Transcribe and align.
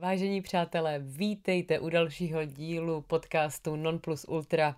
Vážení 0.00 0.42
přátelé, 0.42 0.98
vítejte 0.98 1.78
u 1.78 1.88
dalšího 1.88 2.44
dílu 2.44 3.00
podcastu 3.00 3.76
Non 3.76 3.98
Plus 3.98 4.24
Ultra. 4.28 4.76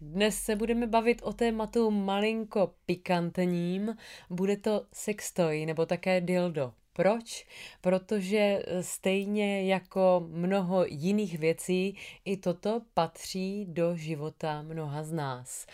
Dnes 0.00 0.38
se 0.38 0.56
budeme 0.56 0.86
bavit 0.86 1.22
o 1.22 1.32
tématu 1.32 1.90
malinko 1.90 2.74
pikantním. 2.86 3.96
Bude 4.30 4.56
to 4.56 4.86
sextoy 4.92 5.66
nebo 5.66 5.86
také 5.86 6.20
dildo. 6.20 6.72
Proč? 6.92 7.46
Protože 7.80 8.62
stejně 8.80 9.64
jako 9.64 10.26
mnoho 10.28 10.84
jiných 10.88 11.38
věcí, 11.38 11.96
i 12.24 12.36
toto 12.36 12.80
patří 12.94 13.66
do 13.68 13.96
života 13.96 14.62
mnoha 14.62 15.02
z 15.02 15.12
nás. 15.12 15.66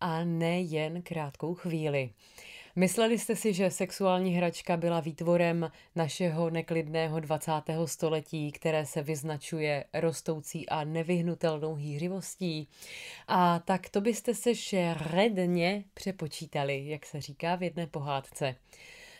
A 0.00 0.24
ne 0.24 0.60
jen 0.60 1.02
krátkou 1.02 1.54
chvíli. 1.54 2.10
Mysleli 2.78 3.18
jste 3.18 3.36
si, 3.36 3.54
že 3.54 3.70
sexuální 3.70 4.34
hračka 4.34 4.76
byla 4.76 5.00
výtvorem 5.00 5.70
našeho 5.94 6.50
neklidného 6.50 7.20
20. 7.20 7.52
století, 7.84 8.52
které 8.52 8.86
se 8.86 9.02
vyznačuje 9.02 9.84
rostoucí 9.94 10.68
a 10.68 10.84
nevyhnutelnou 10.84 11.74
hýřivostí? 11.74 12.68
A 13.28 13.58
tak 13.58 13.88
to 13.88 14.00
byste 14.00 14.34
se 14.34 14.54
šeredně 14.54 15.84
přepočítali, 15.94 16.88
jak 16.88 17.06
se 17.06 17.20
říká 17.20 17.56
v 17.56 17.62
jedné 17.62 17.86
pohádce. 17.86 18.54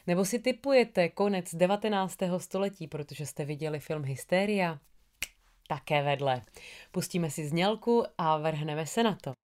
Nebo 0.07 0.25
si 0.25 0.39
typujete 0.39 1.09
konec 1.09 1.55
19. 1.55 2.17
století, 2.39 2.87
protože 2.89 3.27
jste 3.27 3.45
viděli 3.45 3.81
film 3.81 4.05
Hysteria? 4.05 4.79
Také 5.69 6.03
vedle. 6.03 6.43
Pustíme 6.91 7.31
si 7.31 7.49
znělku 7.49 8.05
a 8.19 8.39
vrhneme 8.39 8.87
se 8.87 9.03
na 9.03 9.19
to. 9.23 9.46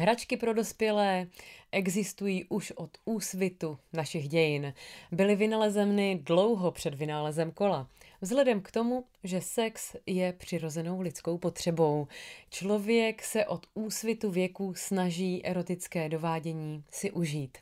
Hračky 0.00 0.36
pro 0.36 0.54
dospělé 0.54 1.26
existují 1.72 2.44
už 2.44 2.70
od 2.70 2.90
úsvitu 3.04 3.78
našich 3.92 4.28
dějin. 4.28 4.74
Byly 5.12 5.36
vynalezeny 5.36 6.20
dlouho 6.22 6.70
před 6.70 6.94
vynálezem 6.94 7.50
kola. 7.52 7.88
Vzhledem 8.20 8.60
k 8.60 8.70
tomu, 8.70 9.04
že 9.24 9.40
sex 9.40 9.96
je 10.06 10.32
přirozenou 10.32 11.00
lidskou 11.00 11.38
potřebou. 11.38 12.08
Člověk 12.50 13.22
se 13.22 13.46
od 13.46 13.66
úsvitu 13.74 14.30
věku 14.30 14.74
snaží 14.76 15.46
erotické 15.46 16.08
dovádění 16.08 16.84
si 16.90 17.10
užít. 17.10 17.58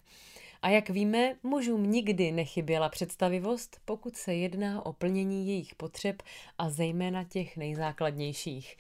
A 0.63 0.69
jak 0.69 0.91
víme, 0.91 1.37
mužům 1.43 1.91
nikdy 1.91 2.33
nechyběla 2.33 2.89
představivost, 2.89 3.81
pokud 3.85 4.17
se 4.17 4.35
jedná 4.35 4.87
o 4.87 4.93
plnění 4.93 5.49
jejich 5.49 5.75
potřeb 5.75 6.23
a 6.59 6.71
zejména 6.71 7.25
těch 7.25 7.57
nejzákladnějších. 7.57 8.77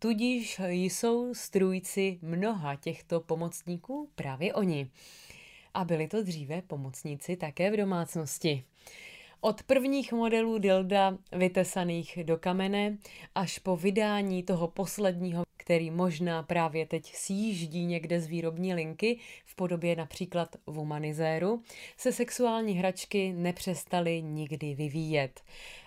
Tudíž 0.00 0.60
jsou 0.68 1.34
strůjci 1.34 2.18
mnoha 2.22 2.76
těchto 2.76 3.20
pomocníků 3.20 4.10
právě 4.14 4.54
oni. 4.54 4.90
A 5.74 5.84
byli 5.84 6.08
to 6.08 6.22
dříve 6.22 6.62
pomocníci 6.62 7.36
také 7.36 7.70
v 7.70 7.76
domácnosti. 7.76 8.64
Od 9.40 9.62
prvních 9.62 10.12
modelů 10.12 10.58
dilda 10.58 11.18
vytesaných 11.32 12.18
do 12.22 12.36
kamene 12.36 12.98
až 13.34 13.58
po 13.58 13.76
vydání 13.76 14.42
toho 14.42 14.68
posledního, 14.68 15.44
který 15.56 15.90
možná 15.90 16.42
právě 16.42 16.86
teď 16.86 17.14
sjíždí 17.14 17.86
někde 17.86 18.20
z 18.20 18.26
výrobní 18.26 18.74
linky 18.74 19.18
v 19.44 19.54
podobě 19.54 19.96
například 19.96 20.56
Womanizéru, 20.66 21.62
se 21.96 22.12
sexuální 22.12 22.74
hračky 22.74 23.32
nepřestaly 23.32 24.22
nikdy 24.22 24.74
vyvíjet. 24.74 25.40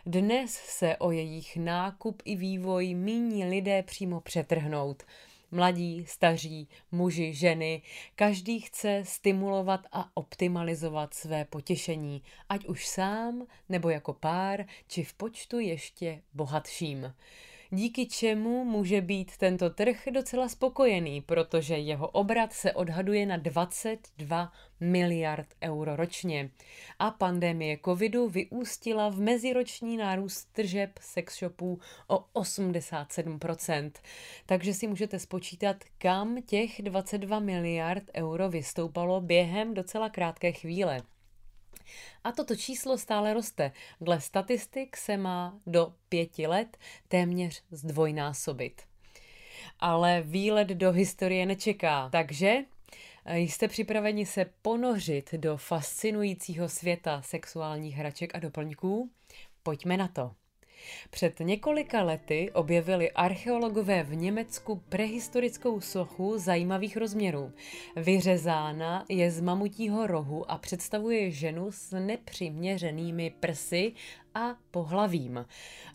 Dnes 0.05 0.51
se 0.53 0.97
o 0.97 1.11
jejich 1.11 1.57
nákup 1.57 2.21
i 2.25 2.35
vývoj 2.35 2.95
míní 2.95 3.45
lidé 3.45 3.83
přímo 3.83 4.21
přetrhnout– 4.21 5.03
Mladí, 5.51 6.05
staří, 6.05 6.67
muži, 6.91 7.33
ženy, 7.33 7.81
každý 8.15 8.59
chce 8.59 9.03
stimulovat 9.05 9.87
a 9.91 10.11
optimalizovat 10.13 11.13
své 11.13 11.45
potěšení, 11.45 12.23
ať 12.49 12.65
už 12.65 12.87
sám, 12.87 13.45
nebo 13.69 13.89
jako 13.89 14.13
pár, 14.13 14.65
či 14.87 15.03
v 15.03 15.13
počtu 15.13 15.59
ještě 15.59 16.21
bohatším 16.33 17.13
díky 17.71 18.05
čemu 18.05 18.65
může 18.65 19.01
být 19.01 19.37
tento 19.37 19.69
trh 19.69 20.07
docela 20.11 20.49
spokojený, 20.49 21.21
protože 21.21 21.77
jeho 21.77 22.07
obrat 22.07 22.53
se 22.53 22.73
odhaduje 22.73 23.25
na 23.25 23.37
22 23.37 24.51
miliard 24.79 25.47
euro 25.63 25.95
ročně. 25.95 26.49
A 26.99 27.11
pandemie 27.11 27.77
covidu 27.85 28.29
vyústila 28.29 29.09
v 29.09 29.19
meziroční 29.19 29.97
nárůst 29.97 30.45
tržeb 30.51 30.91
sex 31.01 31.39
shopů 31.39 31.79
o 32.07 32.25
87%. 32.33 33.91
Takže 34.45 34.73
si 34.73 34.87
můžete 34.87 35.19
spočítat, 35.19 35.77
kam 35.97 36.41
těch 36.41 36.81
22 36.81 37.39
miliard 37.39 38.03
euro 38.15 38.49
vystoupalo 38.49 39.21
během 39.21 39.73
docela 39.73 40.09
krátké 40.09 40.51
chvíle. 40.51 41.01
A 42.23 42.31
toto 42.31 42.55
číslo 42.55 42.97
stále 42.97 43.33
roste. 43.33 43.71
Dle 44.01 44.21
statistik 44.21 44.97
se 44.97 45.17
má 45.17 45.59
do 45.67 45.93
pěti 46.09 46.47
let 46.47 46.77
téměř 47.07 47.63
zdvojnásobit. 47.71 48.81
Ale 49.79 50.21
výlet 50.21 50.67
do 50.67 50.91
historie 50.91 51.45
nečeká, 51.45 52.09
takže 52.09 52.57
eh, 53.25 53.39
Jste 53.39 53.67
připraveni 53.67 54.25
se 54.25 54.45
ponořit 54.61 55.33
do 55.33 55.57
fascinujícího 55.57 56.69
světa 56.69 57.21
sexuálních 57.21 57.95
hraček 57.95 58.35
a 58.35 58.39
doplňků? 58.39 59.11
Pojďme 59.63 59.97
na 59.97 60.07
to. 60.07 60.40
Před 61.09 61.39
několika 61.39 62.03
lety 62.03 62.51
objevili 62.53 63.11
archeologové 63.11 64.03
v 64.03 64.15
Německu 64.15 64.81
prehistorickou 64.89 65.81
sochu 65.81 66.37
zajímavých 66.37 66.97
rozměrů. 66.97 67.51
Vyřezána 67.95 69.05
je 69.09 69.31
z 69.31 69.41
mamutího 69.41 70.07
rohu 70.07 70.51
a 70.51 70.57
představuje 70.57 71.31
ženu 71.31 71.71
s 71.71 71.99
nepřiměřenými 71.99 73.33
prsy 73.39 73.93
a 74.35 74.55
pohlavím. 74.71 75.45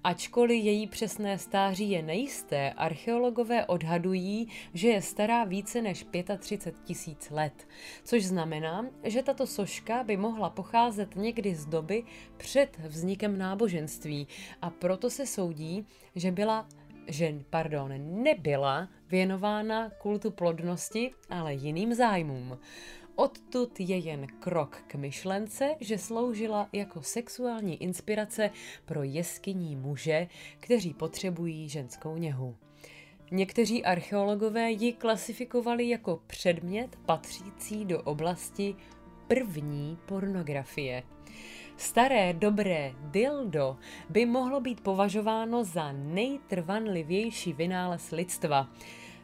Ačkoliv 0.04 0.64
její 0.64 0.86
přesné 0.86 1.38
stáří 1.38 1.90
je 1.90 2.02
nejisté, 2.02 2.72
archeologové 2.72 3.66
odhadují, 3.66 4.48
že 4.74 4.88
je 4.88 5.02
stará 5.02 5.44
více 5.44 5.82
než 5.82 6.06
35 6.38 6.84
tisíc 6.84 7.30
let, 7.30 7.68
což 8.04 8.24
znamená, 8.24 8.86
že 9.04 9.22
tato 9.22 9.46
soška 9.46 10.04
by 10.04 10.16
mohla 10.16 10.50
pocházet 10.50 11.16
někdy 11.16 11.54
z 11.54 11.66
doby 11.66 12.04
před 12.36 12.76
vznikem 12.78 13.38
náboženství 13.38 14.28
a 14.62 14.70
proto 14.70 15.10
se 15.10 15.26
soudí, 15.26 15.86
že 16.14 16.32
byla 16.32 16.66
že, 17.08 17.34
pardon, 17.50 17.92
nebyla 18.22 18.88
věnována 19.08 19.90
kultu 19.90 20.30
plodnosti, 20.30 21.10
ale 21.30 21.54
jiným 21.54 21.94
zájmům. 21.94 22.58
Odtud 23.16 23.80
je 23.80 23.98
jen 23.98 24.26
krok 24.26 24.82
k 24.86 24.94
myšlence, 24.94 25.74
že 25.80 25.98
sloužila 25.98 26.68
jako 26.72 27.02
sexuální 27.02 27.82
inspirace 27.82 28.50
pro 28.84 29.02
jeskyní 29.02 29.76
muže, 29.76 30.28
kteří 30.60 30.94
potřebují 30.94 31.68
ženskou 31.68 32.16
něhu. 32.16 32.56
Někteří 33.30 33.84
archeologové 33.84 34.70
ji 34.70 34.92
klasifikovali 34.92 35.88
jako 35.88 36.20
předmět 36.26 36.96
patřící 37.06 37.84
do 37.84 38.02
oblasti 38.02 38.74
první 39.28 39.98
pornografie. 40.06 41.02
Staré 41.76 42.32
dobré 42.32 42.92
dildo 43.00 43.76
by 44.10 44.26
mohlo 44.26 44.60
být 44.60 44.80
považováno 44.80 45.64
za 45.64 45.92
nejtrvanlivější 45.92 47.52
vynález 47.52 48.10
lidstva 48.10 48.68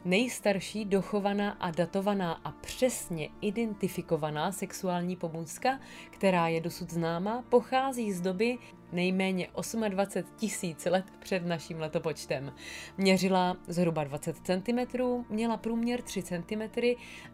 nejstarší 0.05 0.85
dochovaná 0.85 1.51
a 1.51 1.71
datovaná 1.71 2.33
a 2.33 2.51
přesně 2.51 3.29
identifikovaná 3.41 4.51
sexuální 4.51 5.15
pomůcka, 5.15 5.79
která 6.09 6.47
je 6.47 6.61
dosud 6.61 6.91
známa, 6.91 7.43
pochází 7.49 8.11
z 8.11 8.21
doby 8.21 8.57
nejméně 8.91 9.47
28 9.89 10.37
tisíc 10.37 10.85
let 10.85 11.05
před 11.19 11.45
naším 11.45 11.79
letopočtem. 11.79 12.53
Měřila 12.97 13.57
zhruba 13.67 14.03
20 14.03 14.35
cm, 14.37 15.03
měla 15.29 15.57
průměr 15.57 16.01
3 16.01 16.23
cm 16.23 16.61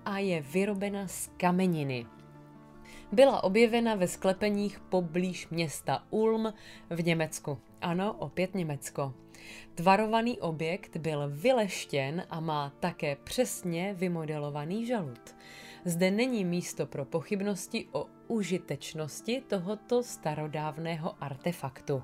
a 0.05 0.17
je 0.19 0.41
vyrobena 0.41 1.07
z 1.07 1.29
kameniny. 1.37 2.05
Byla 3.11 3.43
objevena 3.43 3.95
ve 3.95 4.07
sklepeních 4.07 4.79
poblíž 4.79 5.47
města 5.49 6.03
Ulm 6.09 6.53
v 6.89 7.03
Německu. 7.05 7.57
Ano, 7.81 8.13
opět 8.19 8.55
Německo. 8.55 9.13
Tvarovaný 9.75 10.39
objekt 10.39 10.97
byl 10.97 11.29
vyleštěn 11.29 12.23
a 12.29 12.39
má 12.39 12.73
také 12.79 13.15
přesně 13.15 13.93
vymodelovaný 13.93 14.85
žalud. 14.85 15.35
Zde 15.85 16.11
není 16.11 16.45
místo 16.45 16.85
pro 16.85 17.05
pochybnosti 17.05 17.87
o 17.91 18.05
užitečnosti 18.27 19.43
tohoto 19.47 20.03
starodávného 20.03 21.23
artefaktu. 21.23 22.03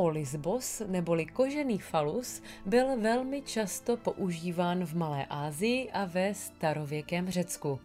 Olisbos 0.00 0.82
neboli 0.86 1.26
kožený 1.26 1.78
falus 1.78 2.42
byl 2.66 3.00
velmi 3.00 3.42
často 3.42 3.96
používán 3.96 4.84
v 4.84 4.94
Malé 4.94 5.26
Asii 5.26 5.90
a 5.90 6.04
ve 6.04 6.34
starověkém 6.34 7.30
Řecku. 7.30 7.80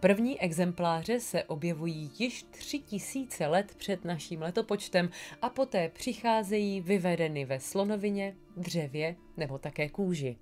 První 0.00 0.40
exempláře 0.40 1.20
se 1.20 1.44
objevují 1.44 2.10
již 2.18 2.42
tři 2.42 2.78
tisíce 2.78 3.46
let 3.46 3.74
před 3.76 4.04
naším 4.04 4.42
letopočtem 4.42 5.10
a 5.42 5.48
poté 5.48 5.88
přicházejí 5.88 6.80
vyvedeny 6.80 7.44
ve 7.44 7.60
slonovině, 7.60 8.36
dřevě 8.56 9.16
nebo 9.36 9.58
také 9.58 9.88
kůži. 9.88 10.36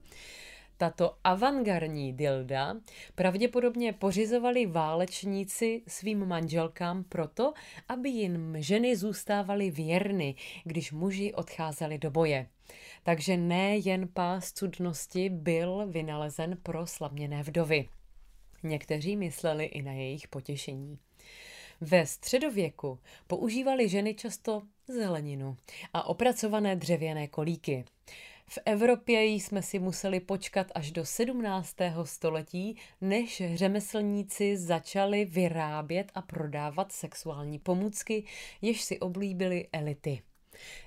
Tato 0.80 1.16
avantgardní 1.24 2.12
dilda 2.12 2.76
pravděpodobně 3.14 3.92
pořizovali 3.92 4.66
válečníci 4.66 5.82
svým 5.88 6.26
manželkám 6.26 7.04
proto, 7.04 7.52
aby 7.88 8.08
jim 8.08 8.56
ženy 8.58 8.96
zůstávaly 8.96 9.70
věrny, 9.70 10.34
když 10.64 10.92
muži 10.92 11.34
odcházeli 11.34 11.98
do 11.98 12.10
boje. 12.10 12.46
Takže 13.02 13.36
ne 13.36 13.76
jen 13.76 14.08
pás 14.08 14.52
cudnosti 14.52 15.28
byl 15.28 15.86
vynalezen 15.86 16.58
pro 16.62 16.86
slavněné 16.86 17.42
vdovy. 17.42 17.88
Někteří 18.62 19.16
mysleli 19.16 19.64
i 19.64 19.82
na 19.82 19.92
jejich 19.92 20.28
potěšení. 20.28 20.98
Ve 21.80 22.06
středověku 22.06 22.98
používali 23.26 23.88
ženy 23.88 24.14
často 24.14 24.62
zeleninu 24.88 25.56
a 25.94 26.06
opracované 26.06 26.76
dřevěné 26.76 27.28
kolíky. 27.28 27.84
V 28.52 28.58
Evropě 28.64 29.24
jsme 29.24 29.62
si 29.62 29.78
museli 29.78 30.20
počkat 30.20 30.66
až 30.74 30.92
do 30.92 31.04
17. 31.04 31.76
století, 32.04 32.76
než 33.00 33.42
řemeslníci 33.54 34.56
začali 34.56 35.24
vyrábět 35.24 36.12
a 36.14 36.22
prodávat 36.22 36.92
sexuální 36.92 37.58
pomůcky, 37.58 38.24
jež 38.62 38.82
si 38.82 39.00
oblíbily 39.00 39.68
elity. 39.72 40.22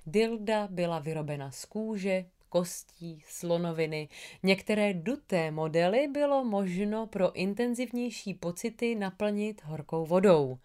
Dilda 0.05 0.67
byla 0.71 0.99
vyrobena 0.99 1.51
z 1.51 1.65
kůže, 1.65 2.25
kostí, 2.49 3.23
slonoviny. 3.27 4.09
Některé 4.43 4.93
duté 4.93 5.51
modely 5.51 6.07
bylo 6.07 6.43
možno 6.43 7.07
pro 7.07 7.33
intenzivnější 7.33 8.33
pocity 8.33 8.95
naplnit 8.95 9.61
horkou 9.63 10.05
vodou. 10.05 10.57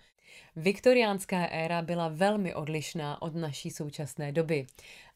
Viktoriánská 0.57 1.47
éra 1.47 1.83
byla 1.83 2.09
velmi 2.09 2.55
odlišná 2.55 3.23
od 3.23 3.35
naší 3.35 3.71
současné 3.71 4.33
doby. 4.33 4.67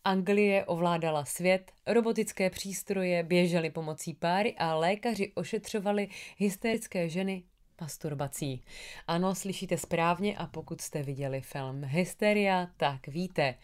Anglie 0.05 0.65
ovládala 0.65 1.25
svět, 1.25 1.73
robotické 1.87 2.51
přístroje 2.51 3.23
běžely 3.23 3.71
pomocí 3.71 4.15
páry 4.15 4.55
a 4.59 4.75
lékaři 4.75 5.33
ošetřovali 5.35 6.09
hysterické 6.37 7.09
ženy 7.09 7.43
masturbací. 7.81 8.65
Ano, 9.07 9.35
slyšíte 9.35 9.79
správně 9.79 10.37
a 10.37 10.47
pokud 10.47 10.81
jste 10.81 11.03
viděli 11.03 11.41
film 11.41 11.85
Hysteria, 11.85 12.69
tak 12.77 13.07
víte. 13.07 13.55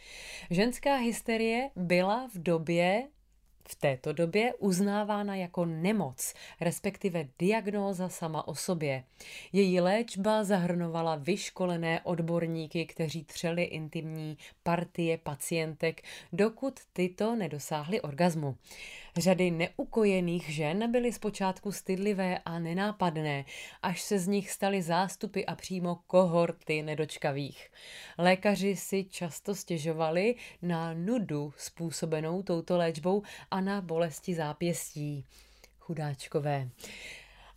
Ženská 0.50 0.96
hysterie 0.96 1.70
byla 1.76 2.28
v 2.34 2.38
době 2.38 3.08
v 3.68 3.74
této 3.74 4.12
době 4.12 4.54
uznávána 4.58 5.34
jako 5.34 5.64
nemoc, 5.64 6.34
respektive 6.60 7.28
diagnóza 7.38 8.08
sama 8.08 8.48
o 8.48 8.54
sobě. 8.54 9.04
Její 9.52 9.80
léčba 9.80 10.44
zahrnovala 10.44 11.16
vyškolené 11.16 12.00
odborníky, 12.04 12.86
kteří 12.86 13.24
třeli 13.24 13.62
intimní 13.62 14.38
partie 14.62 15.18
pacientek, 15.18 16.02
dokud 16.32 16.80
tyto 16.92 17.36
nedosáhly 17.36 18.00
orgazmu. 18.00 18.56
Řady 19.16 19.50
neukojených 19.50 20.48
žen 20.48 20.92
byly 20.92 21.12
zpočátku 21.12 21.72
stydlivé 21.72 22.38
a 22.38 22.58
nenápadné, 22.58 23.44
až 23.82 24.00
se 24.02 24.18
z 24.18 24.26
nich 24.26 24.50
staly 24.50 24.82
zástupy 24.82 25.44
a 25.46 25.54
přímo 25.54 25.98
kohorty 26.06 26.82
nedočkavých. 26.82 27.70
Lékaři 28.18 28.76
si 28.76 29.04
často 29.04 29.54
stěžovali 29.54 30.34
na 30.62 30.94
nudu 30.94 31.52
způsobenou 31.56 32.42
touto 32.42 32.76
léčbou 32.76 33.22
a 33.50 33.57
na 33.60 33.80
bolesti 33.80 34.34
zápěstí. 34.34 35.24
Chudáčkové. 35.78 36.68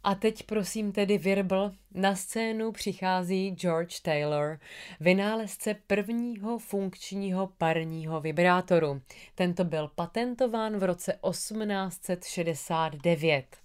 A 0.03 0.15
teď 0.15 0.43
prosím 0.43 0.91
tedy 0.91 1.17
Virbl, 1.17 1.71
na 1.93 2.15
scénu 2.15 2.71
přichází 2.71 3.51
George 3.51 3.99
Taylor, 3.99 4.59
vynálezce 4.99 5.75
prvního 5.87 6.59
funkčního 6.59 7.47
parního 7.47 8.21
vibrátoru. 8.21 9.01
Tento 9.35 9.63
byl 9.63 9.91
patentován 9.95 10.77
v 10.77 10.83
roce 10.83 11.19
1869 11.29 13.60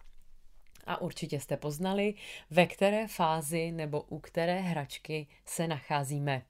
a 0.86 1.00
určitě 1.00 1.40
jste 1.40 1.56
poznali, 1.56 2.14
ve 2.50 2.66
které 2.66 3.08
fázi 3.08 3.72
nebo 3.72 4.02
u 4.02 4.18
které 4.18 4.60
hračky 4.60 5.26
se 5.46 5.68
nacházíme. 5.68 6.42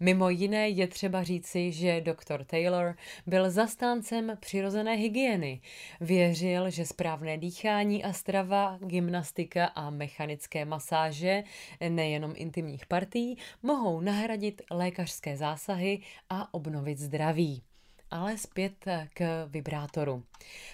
Mimo 0.00 0.30
jiné 0.30 0.68
je 0.68 0.86
třeba 0.86 1.22
říci, 1.22 1.72
že 1.72 2.00
dr. 2.00 2.44
Taylor 2.44 2.96
byl 3.26 3.50
zastáncem 3.50 4.32
přirozené 4.40 4.94
hygieny. 4.94 5.60
Věřil, 6.00 6.70
že 6.70 6.86
správné 6.86 7.38
dýchání 7.38 8.04
a 8.04 8.12
strava, 8.12 8.78
gymnastika 8.80 9.66
a 9.66 9.90
mechanické 9.90 10.64
masáže, 10.64 11.44
nejenom 11.88 12.32
intimních 12.36 12.86
partí, 12.86 13.38
mohou 13.62 14.00
nahradit 14.00 14.62
lékařské 14.70 15.36
zásahy 15.36 16.00
a 16.30 16.54
obnovit 16.54 16.98
zdraví 16.98 17.62
ale 18.10 18.38
zpět 18.38 18.84
k 19.14 19.46
vibrátoru. 19.46 20.22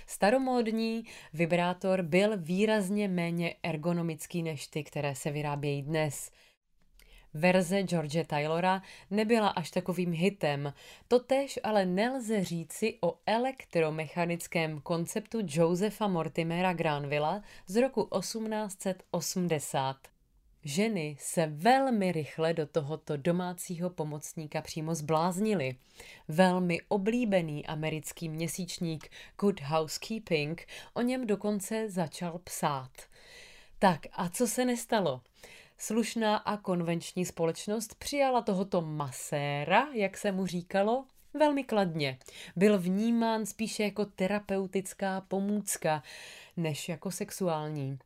Staromódní 0.07 1.05
vibrátor 1.33 2.03
byl 2.03 2.37
výrazně 2.37 3.09
méně 3.09 3.55
ergonomický 3.63 4.43
než 4.43 4.67
ty, 4.67 4.85
které 4.85 5.15
se 5.15 5.31
vyrábějí 5.31 5.83
dnes. 5.83 6.31
Verze 7.35 7.83
George 7.83 8.27
Taylora 8.27 8.83
nebyla 9.11 9.49
až 9.49 9.71
takovým 9.71 10.13
hitem, 10.13 10.73
totež 11.09 11.59
ale 11.63 11.87
nelze 11.87 12.45
říci 12.45 12.99
o 13.01 13.19
elektromechanickém 13.27 14.81
konceptu 14.81 15.39
Josepha 15.47 16.09
Mortimera 16.09 16.73
Granvilla 16.73 17.43
z 17.67 17.77
roku 17.77 18.09
1880. 18.21 20.12
Ženy 20.65 21.17
se 21.21 21.47
velmi 21.47 22.13
rychle 22.13 22.55
do 22.55 22.67
tohoto 22.67 23.17
domácího 23.17 23.91
pomocníka 23.91 24.63
přímo 24.63 24.95
zbláznily. 24.95 25.77
Velmi 26.29 26.81
oblíbený 26.89 27.67
americký 27.67 28.29
měsíčník 28.29 29.11
Good 29.41 29.61
Housekeeping 29.61 30.67
o 30.95 31.03
něm 31.03 31.27
dokonce 31.27 31.91
začal 31.91 32.39
psát. 32.39 32.91
Tak 33.79 34.01
a 34.13 34.29
co 34.29 34.47
se 34.47 34.65
nestalo? 34.65 35.21
Slušná 35.79 36.37
a 36.37 36.57
konvenční 36.57 37.25
společnost 37.25 37.95
přijala 37.95 38.43
tohoto 38.43 38.81
maséra, 38.81 39.89
jak 39.93 40.17
se 40.17 40.33
mu 40.33 40.47
říkalo, 40.47 41.05
velmi 41.35 41.65
kladně. 41.65 42.19
Byl 42.57 42.79
vnímán 42.79 43.47
spíše 43.47 43.83
jako 43.83 44.05
terapeutická 44.05 45.21
pomůcka, 45.21 46.03
než 46.57 46.89
jako 46.89 47.11
sexuální. 47.11 47.99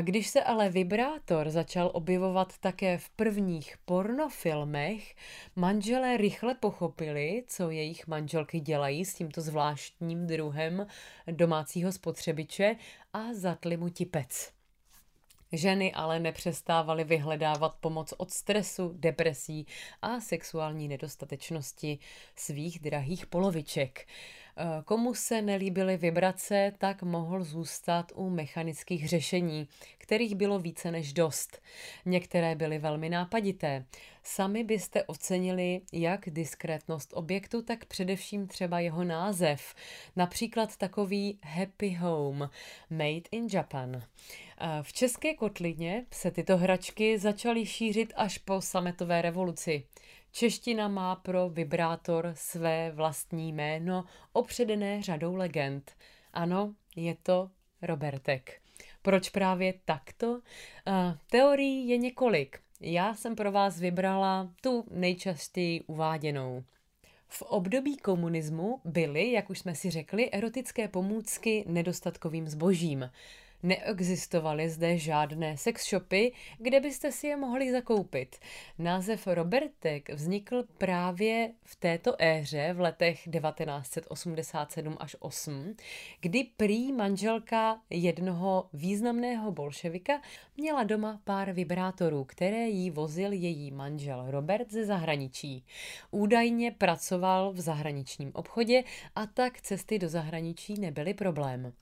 Když 0.00 0.28
se 0.28 0.42
ale 0.42 0.68
vibrátor 0.68 1.50
začal 1.50 1.90
objevovat 1.94 2.58
také 2.58 2.98
v 2.98 3.10
prvních 3.10 3.76
pornofilmech, 3.84 5.14
manželé 5.56 6.16
rychle 6.16 6.54
pochopili, 6.54 7.44
co 7.46 7.70
jejich 7.70 8.06
manželky 8.06 8.60
dělají 8.60 9.04
s 9.04 9.14
tímto 9.14 9.40
zvláštním 9.40 10.26
druhem 10.26 10.86
domácího 11.30 11.92
spotřebiče 11.92 12.76
a 13.12 13.20
zatli 13.32 13.76
mu 13.76 13.88
tipec. 13.88 14.52
Ženy 15.52 15.92
ale 15.92 16.20
nepřestávaly 16.20 17.04
vyhledávat 17.04 17.76
pomoc 17.80 18.14
od 18.16 18.30
stresu, 18.30 18.94
depresí 18.98 19.66
a 20.02 20.20
sexuální 20.20 20.88
nedostatečnosti 20.88 21.98
svých 22.36 22.78
drahých 22.78 23.26
poloviček. 23.26 24.06
Eh, 24.56 24.82
komu 24.84 25.14
se 25.14 25.42
nelíbily 25.42 25.96
vibrace, 25.96 26.72
tak 26.78 27.02
mohl 27.02 27.44
zůstat 27.44 28.12
u 28.14 28.30
mechanických 28.30 29.08
řešení, 29.08 29.68
kterých 29.98 30.34
bylo 30.34 30.58
více 30.58 30.90
než 30.90 31.12
dost. 31.12 31.62
Některé 32.06 32.54
byly 32.54 32.78
velmi 32.78 33.08
nápadité. 33.08 33.84
Sami 34.22 34.64
byste 34.64 35.04
ocenili 35.04 35.80
jak 35.92 36.30
diskrétnost 36.30 37.12
objektu, 37.14 37.62
tak 37.62 37.84
především 37.84 38.46
třeba 38.46 38.80
jeho 38.80 39.04
název. 39.04 39.74
Například 40.16 40.76
takový 40.76 41.38
Happy 41.42 41.94
Home, 41.94 42.50
Made 42.90 43.28
in 43.30 43.48
Japan. 43.52 44.02
Eh, 44.60 44.82
v 44.82 44.92
české 44.92 45.34
kotlině 45.34 46.06
se 46.12 46.30
tyto 46.30 46.56
hračky 46.56 47.18
začaly 47.18 47.66
šířit 47.66 48.12
až 48.16 48.38
po 48.38 48.60
sametové 48.60 49.22
revoluci. 49.22 49.84
Čeština 50.32 50.88
má 50.88 51.16
pro 51.16 51.48
vibrátor 51.48 52.32
své 52.34 52.90
vlastní 52.90 53.52
jméno 53.52 54.04
opředené 54.32 55.02
řadou 55.02 55.34
legend. 55.34 55.92
Ano, 56.32 56.74
je 56.96 57.16
to 57.22 57.50
Robertek. 57.82 58.60
Proč 59.02 59.30
právě 59.30 59.74
takto? 59.84 60.30
Uh, 60.30 60.40
teorií 61.30 61.88
je 61.88 61.96
několik. 61.96 62.60
Já 62.80 63.14
jsem 63.14 63.36
pro 63.36 63.52
vás 63.52 63.80
vybrala 63.80 64.52
tu 64.60 64.84
nejčastěji 64.90 65.80
uváděnou. 65.80 66.64
V 67.28 67.42
období 67.42 67.96
komunismu 67.96 68.80
byly, 68.84 69.32
jak 69.32 69.50
už 69.50 69.58
jsme 69.58 69.74
si 69.74 69.90
řekli, 69.90 70.30
erotické 70.30 70.88
pomůcky 70.88 71.64
nedostatkovým 71.68 72.48
zbožím. 72.48 73.10
Neexistovaly 73.62 74.70
zde 74.70 74.98
žádné 74.98 75.56
sex 75.56 75.90
shopy, 75.90 76.32
kde 76.58 76.80
byste 76.80 77.12
si 77.12 77.26
je 77.26 77.36
mohli 77.36 77.72
zakoupit. 77.72 78.36
Název 78.78 79.26
Robertek 79.26 80.10
vznikl 80.10 80.64
právě 80.78 81.52
v 81.64 81.76
této 81.76 82.14
éře 82.18 82.72
v 82.72 82.80
letech 82.80 83.28
1987 83.32 84.96
až 85.00 85.16
8, 85.20 85.76
kdy 86.20 86.44
prý 86.56 86.92
manželka 86.92 87.80
jednoho 87.90 88.68
významného 88.72 89.52
bolševika 89.52 90.20
měla 90.56 90.84
doma 90.84 91.20
pár 91.24 91.52
vibrátorů, 91.52 92.24
které 92.24 92.68
jí 92.68 92.90
vozil 92.90 93.32
její 93.32 93.70
manžel 93.70 94.24
Robert 94.30 94.72
ze 94.72 94.84
zahraničí. 94.84 95.64
Údajně 96.10 96.70
pracoval 96.70 97.52
v 97.52 97.60
zahraničním 97.60 98.30
obchodě 98.34 98.84
a 99.14 99.26
tak 99.26 99.60
cesty 99.60 99.98
do 99.98 100.08
zahraničí 100.08 100.80
nebyly 100.80 101.14
problém. 101.14 101.72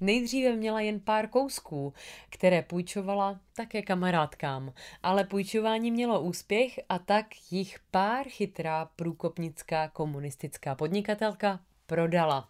Nejdříve 0.00 0.56
měla 0.56 0.80
jen 0.80 1.00
pár 1.00 1.28
kousků, 1.28 1.94
které 2.30 2.62
půjčovala 2.62 3.40
také 3.56 3.82
kamarádkám, 3.82 4.72
ale 5.02 5.24
půjčování 5.24 5.90
mělo 5.90 6.20
úspěch 6.20 6.80
a 6.88 6.98
tak 6.98 7.26
jich 7.50 7.78
pár 7.90 8.26
chytrá 8.28 8.90
průkopnická 8.96 9.88
komunistická 9.88 10.74
podnikatelka 10.74 11.60
prodala. 11.86 12.48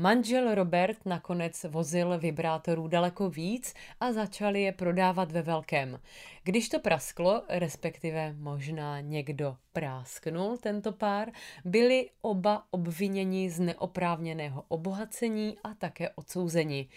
Manžel 0.00 0.54
Robert 0.54 1.06
nakonec 1.06 1.64
vozil 1.64 2.18
vibrátorů 2.18 2.88
daleko 2.88 3.30
víc 3.30 3.74
a 4.00 4.12
začali 4.12 4.62
je 4.62 4.72
prodávat 4.72 5.32
ve 5.32 5.42
velkém. 5.42 6.00
Když 6.44 6.68
to 6.68 6.78
prasklo, 6.78 7.42
respektive 7.48 8.34
možná 8.38 9.00
někdo 9.00 9.56
prásknul 9.72 10.56
tento 10.56 10.92
pár, 10.92 11.28
byli 11.64 12.10
oba 12.20 12.64
obviněni 12.70 13.50
z 13.50 13.60
neoprávněného 13.60 14.64
obohacení 14.68 15.56
a 15.64 15.74
také 15.74 16.10
odsouzeni. 16.10 16.88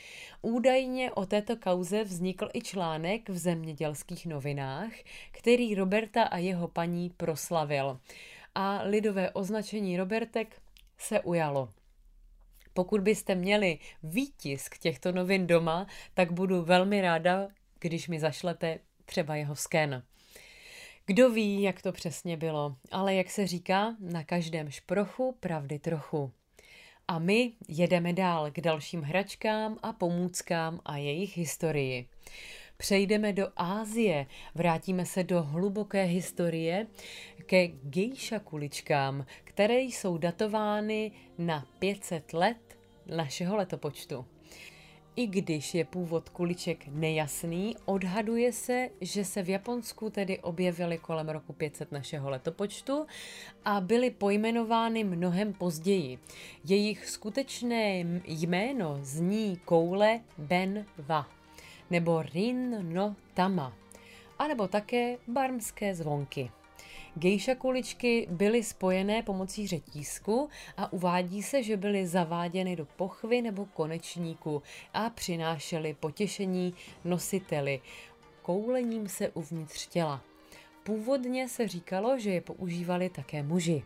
Údajně 0.42 1.12
o 1.12 1.26
této 1.26 1.58
kauze 1.58 2.04
vznikl 2.04 2.50
i 2.54 2.62
článek 2.62 3.30
v 3.30 3.38
zemědělských 3.38 4.26
novinách, 4.26 4.92
který 5.32 5.76
Roberta 5.76 6.24
a 6.24 6.38
jeho 6.38 6.68
paní 6.68 7.10
proslavil. 7.10 8.00
A 8.56 8.82
lidové 8.84 9.32
označení 9.32 9.98
Robertek 9.98 10.62
se 10.98 11.22
ujalo. 11.22 11.70
Pokud 12.74 13.02
byste 13.02 13.36
měli 13.36 13.80
výtisk 14.04 14.78
těchto 14.78 15.12
novin 15.12 15.48
doma, 15.48 15.88
tak 16.14 16.32
budu 16.32 16.62
velmi 16.62 17.02
ráda, 17.02 17.48
když 17.80 18.08
mi 18.08 18.20
zašlete 18.20 18.80
třeba 19.06 19.36
jeho 19.36 19.56
sken. 19.56 20.04
Kdo 21.06 21.30
ví, 21.30 21.62
jak 21.62 21.82
to 21.82 21.92
přesně 21.92 22.38
bylo, 22.38 22.76
ale 22.92 23.16
jak 23.16 23.30
se 23.30 23.48
říká, 23.48 23.96
na 24.00 24.24
každém 24.24 24.72
šprochu 24.72 25.38
pravdy 25.40 25.80
trochu. 25.80 26.32
A 27.08 27.20
my 27.20 27.52
jedeme 27.68 28.14
dál 28.14 28.52
k 28.52 28.62
dalším 28.62 29.02
hračkám 29.02 29.78
a 29.84 29.94
pomůckám 29.94 30.80
a 30.86 30.98
jejich 30.98 31.38
historii. 31.38 32.08
Přejdeme 32.82 33.34
do 33.34 33.48
Ázie, 33.56 34.26
vrátíme 34.56 35.06
se 35.06 35.24
do 35.24 35.44
hluboké 35.44 36.04
historie 36.04 36.88
ke 37.46 37.68
gejša 37.68 38.40
kuličkám, 38.40 39.26
které 39.44 39.80
jsou 39.80 40.18
datovány 40.18 41.12
na 41.38 41.68
500 41.80 42.34
let 42.34 42.78
našeho 43.06 43.56
letopočtu. 43.56 44.26
I 45.16 45.28
když 45.28 45.74
je 45.74 45.86
původ 45.86 46.30
kuliček 46.30 46.88
nejasný, 46.88 47.76
odhaduje 47.86 48.54
se, 48.54 48.90
že 49.02 49.26
se 49.26 49.44
v 49.44 49.50
Japonsku 49.50 50.10
tedy 50.10 50.40
objevily 50.40 50.98
kolem 50.98 51.30
roku 51.30 51.54
500 51.54 51.92
našeho 51.92 52.30
letopočtu 52.30 53.06
a 53.66 53.82
byly 53.82 54.10
pojmenovány 54.10 55.04
mnohem 55.04 55.54
později. 55.54 56.20
Jejich 56.66 57.10
skutečné 57.10 58.06
jméno 58.26 59.00
zní 59.02 59.58
koule 59.66 60.20
Ben 60.38 60.86
Va 60.98 61.41
nebo 61.92 62.22
Rin 62.22 62.94
no 62.94 63.16
Tama, 63.34 63.74
anebo 64.40 64.68
také 64.68 65.18
barmské 65.28 65.96
zvonky. 65.96 66.52
Gejša 67.16 67.56
kuličky 67.56 68.28
byly 68.32 68.64
spojené 68.64 69.24
pomocí 69.24 69.68
řetízku 69.68 70.50
a 70.78 70.94
uvádí 70.94 71.44
se, 71.44 71.64
že 71.64 71.78
byly 71.78 72.08
zaváděny 72.08 72.76
do 72.76 72.86
pochvy 72.86 73.42
nebo 73.42 73.66
konečníku 73.66 74.64
a 74.94 75.10
přinášely 75.10 75.94
potěšení 76.00 76.74
nositeli 77.06 77.82
koulením 78.42 79.10
se 79.10 79.30
uvnitř 79.30 79.88
těla. 79.88 80.22
Původně 80.84 81.50
se 81.50 81.68
říkalo, 81.68 82.20
že 82.20 82.30
je 82.30 82.42
používali 82.42 83.10
také 83.10 83.44
muži. 83.44 83.84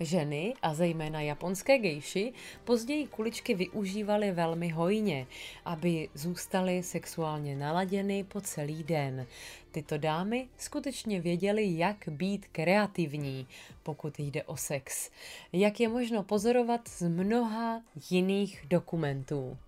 Ženy, 0.00 0.54
a 0.62 0.74
zejména 0.74 1.20
japonské 1.20 1.78
gejši, 1.78 2.32
později 2.64 3.06
kuličky 3.06 3.54
využívaly 3.54 4.32
velmi 4.32 4.68
hojně, 4.68 5.26
aby 5.64 6.08
zůstaly 6.14 6.82
sexuálně 6.82 7.56
naladěny 7.56 8.24
po 8.24 8.40
celý 8.40 8.82
den. 8.82 9.26
Tyto 9.70 9.98
dámy 9.98 10.48
skutečně 10.56 11.20
věděly, 11.20 11.78
jak 11.78 12.08
být 12.08 12.46
kreativní, 12.52 13.46
pokud 13.82 14.18
jde 14.18 14.42
o 14.42 14.56
sex. 14.56 15.10
Jak 15.52 15.80
je 15.80 15.88
možno 15.88 16.22
pozorovat 16.22 16.88
z 16.88 17.08
mnoha 17.08 17.82
jiných 18.10 18.64
dokumentů. 18.70 19.58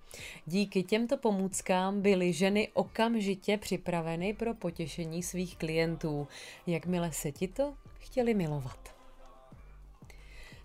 Díky 0.47 0.83
těmto 0.83 1.17
pomůckám 1.17 2.03
byly 2.03 2.33
ženy 2.33 2.69
okamžitě 2.75 3.59
připraveny 3.59 4.35
pro 4.35 4.55
potěšení 4.55 5.23
svých 5.23 5.57
klientů, 5.57 6.29
jakmile 6.67 7.13
se 7.13 7.33
ti 7.33 7.49
to 7.49 7.75
chtěli 8.01 8.35
milovat. 8.35 8.92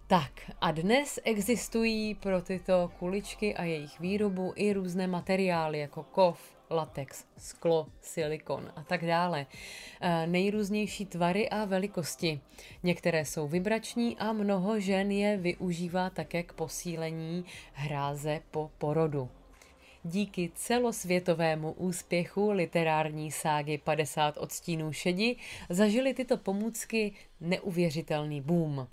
Tak 0.09 0.51
a 0.61 0.71
dnes 0.71 1.19
existují 1.23 2.15
pro 2.15 2.41
tyto 2.41 2.91
kuličky 2.99 3.55
a 3.55 3.63
jejich 3.63 3.99
výrobu 3.99 4.53
i 4.55 4.73
různé 4.73 5.07
materiály 5.07 5.79
jako 5.79 6.03
kov, 6.03 6.57
latex, 6.71 7.25
sklo, 7.37 7.87
silikon 8.01 8.71
a 8.75 8.83
tak 8.83 9.05
dále. 9.05 9.45
E, 10.01 10.27
nejrůznější 10.27 11.05
tvary 11.05 11.49
a 11.49 11.65
velikosti. 11.65 12.39
Některé 12.83 13.25
jsou 13.25 13.47
vibrační 13.47 14.17
a 14.17 14.33
mnoho 14.33 14.79
žen 14.79 15.11
je 15.11 15.37
využívá 15.37 16.09
také 16.09 16.43
k 16.43 16.53
posílení 16.53 17.45
hráze 17.73 18.41
po 18.51 18.71
porodu. 18.77 19.29
Díky 20.03 20.51
celosvětovému 20.55 21.71
úspěchu 21.71 22.51
literární 22.51 23.31
ságy 23.31 23.77
50 23.77 24.37
odstínů 24.37 24.93
šedi 24.93 25.35
zažily 25.69 26.13
tyto 26.13 26.37
pomůcky 26.37 27.13
neuvěřitelný 27.41 28.41
boom. 28.41 28.87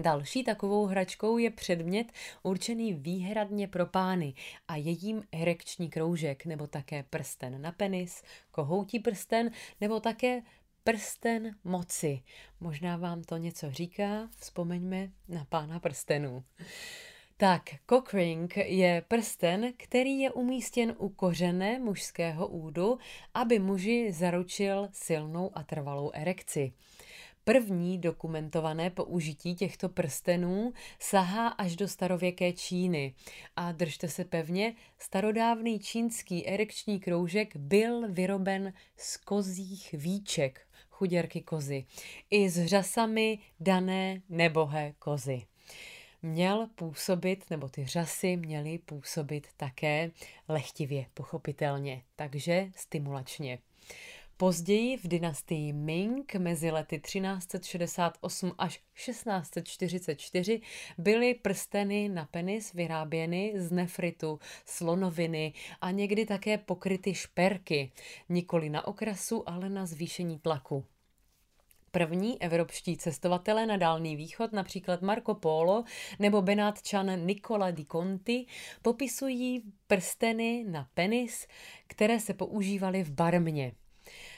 Další 0.00 0.44
takovou 0.44 0.86
hračkou 0.86 1.38
je 1.38 1.50
předmět 1.50 2.12
určený 2.42 2.94
výhradně 2.94 3.68
pro 3.68 3.86
pány 3.86 4.34
a 4.68 4.76
jejím 4.76 5.22
erekční 5.32 5.90
kroužek 5.90 6.46
nebo 6.46 6.66
také 6.66 7.02
prsten 7.02 7.62
na 7.62 7.72
penis, 7.72 8.22
kohoutí 8.50 8.98
prsten 8.98 9.50
nebo 9.80 10.00
také 10.00 10.42
prsten 10.84 11.56
moci. 11.64 12.22
Možná 12.60 12.96
vám 12.96 13.22
to 13.22 13.36
něco 13.36 13.70
říká, 13.70 14.28
vzpomeňme 14.36 15.10
na 15.28 15.44
pána 15.44 15.80
prstenů. 15.80 16.44
Tak, 17.36 17.62
cockring 17.90 18.56
je 18.56 19.04
prsten, 19.08 19.72
který 19.76 20.18
je 20.18 20.30
umístěn 20.30 20.94
u 20.98 21.08
kořene 21.08 21.78
mužského 21.78 22.46
údu, 22.46 22.98
aby 23.34 23.58
muži 23.58 24.12
zaručil 24.12 24.88
silnou 24.92 25.50
a 25.54 25.62
trvalou 25.62 26.10
erekci. 26.14 26.72
První 27.44 27.98
dokumentované 27.98 28.90
použití 28.90 29.54
těchto 29.54 29.88
prstenů 29.88 30.72
sahá 30.98 31.48
až 31.48 31.76
do 31.76 31.88
starověké 31.88 32.52
Číny. 32.52 33.14
A 33.56 33.72
držte 33.72 34.08
se 34.08 34.24
pevně, 34.24 34.74
starodávný 34.98 35.78
čínský 35.78 36.46
erekční 36.46 37.00
kroužek 37.00 37.56
byl 37.56 38.12
vyroben 38.12 38.72
z 38.96 39.16
kozích 39.16 39.92
víček, 39.92 40.60
chuděrky 40.90 41.40
kozy, 41.40 41.84
i 42.30 42.50
s 42.50 42.66
řasami 42.66 43.38
dané 43.60 44.22
nebohé 44.28 44.94
kozy. 44.98 45.42
Měl 46.22 46.68
působit, 46.74 47.50
nebo 47.50 47.68
ty 47.68 47.86
řasy 47.86 48.36
měly 48.36 48.78
působit 48.78 49.46
také 49.56 50.10
lehtivě, 50.48 51.06
pochopitelně, 51.14 52.02
takže 52.16 52.70
stimulačně. 52.76 53.58
Později 54.36 54.96
v 54.96 55.08
dynastii 55.08 55.72
Ming 55.72 56.34
mezi 56.34 56.70
lety 56.70 56.98
1368 56.98 58.52
až 58.58 58.82
1644 58.94 60.60
byly 60.98 61.34
prsteny 61.34 62.08
na 62.08 62.24
penis 62.24 62.72
vyráběny 62.72 63.52
z 63.56 63.72
nefritu, 63.72 64.38
slonoviny 64.64 65.52
a 65.80 65.90
někdy 65.90 66.26
také 66.26 66.58
pokryty 66.58 67.14
šperky, 67.14 67.92
nikoli 68.28 68.70
na 68.70 68.86
okrasu, 68.86 69.48
ale 69.48 69.68
na 69.68 69.86
zvýšení 69.86 70.38
tlaku. 70.38 70.84
První 71.90 72.42
evropští 72.42 72.96
cestovatelé 72.96 73.66
na 73.66 73.76
Dálný 73.76 74.16
východ, 74.16 74.52
například 74.52 75.02
Marco 75.02 75.34
Polo 75.34 75.84
nebo 76.18 76.42
Benátčan 76.42 77.26
Nicola 77.26 77.70
di 77.70 77.84
Conti, 77.84 78.46
popisují 78.82 79.62
prsteny 79.86 80.64
na 80.68 80.88
penis, 80.94 81.46
které 81.86 82.20
se 82.20 82.34
používaly 82.34 83.04
v 83.04 83.10
Barmě. 83.10 83.72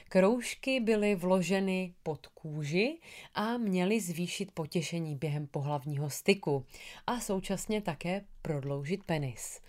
Kroužky 0.09 0.81
byly 0.81 1.15
vloženy 1.15 1.95
pod 2.03 2.27
kůži 2.27 2.99
a 3.35 3.57
měly 3.57 4.01
zvýšit 4.01 4.53
potěšení 4.53 5.17
během 5.17 5.47
pohlavního 5.47 6.11
styku 6.11 6.65
a 7.07 7.21
současně 7.21 7.81
také 7.81 8.25
prodloužit 8.43 9.05
penis. 9.05 9.61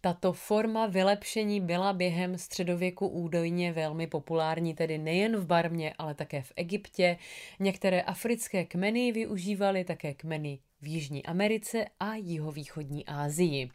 Tato 0.00 0.32
forma 0.32 0.86
vylepšení 0.86 1.60
byla 1.60 1.92
během 1.92 2.38
středověku 2.38 3.08
údajně 3.08 3.72
velmi 3.72 4.06
populární, 4.06 4.74
tedy 4.74 4.98
nejen 4.98 5.36
v 5.36 5.46
Barmě, 5.46 5.94
ale 5.98 6.14
také 6.14 6.42
v 6.42 6.52
Egyptě. 6.56 7.18
Některé 7.60 8.02
africké 8.02 8.64
kmeny 8.64 9.12
využívaly 9.12 9.84
také 9.84 10.14
kmeny 10.14 10.58
v 10.80 10.86
Jižní 10.86 11.26
Americe 11.26 11.84
a 12.00 12.14
jihovýchodní 12.14 13.06
Asii. 13.06 13.70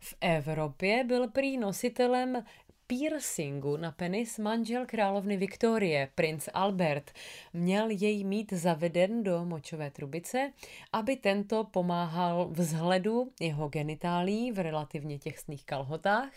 V 0.00 0.14
Evropě 0.20 1.04
byl 1.04 1.28
prý 1.28 1.58
nositelem 1.58 2.44
piercingu 2.86 3.76
na 3.76 3.92
penis 3.92 4.38
manžel 4.38 4.86
královny 4.86 5.36
Viktorie, 5.36 6.08
princ 6.14 6.48
Albert. 6.54 7.10
Měl 7.52 7.90
jej 7.90 8.24
mít 8.24 8.52
zaveden 8.52 9.22
do 9.22 9.44
močové 9.44 9.90
trubice, 9.90 10.52
aby 10.92 11.16
tento 11.16 11.64
pomáhal 11.64 12.48
vzhledu 12.50 13.32
jeho 13.40 13.68
genitálí 13.68 14.52
v 14.52 14.58
relativně 14.62 15.18
těsných 15.18 15.64
kalhotách, 15.64 16.32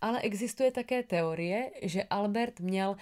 ale 0.00 0.20
existuje 0.20 0.72
také 0.72 1.02
teorie, 1.02 1.70
že 1.82 2.04
Albert 2.04 2.60
měl 2.60 2.96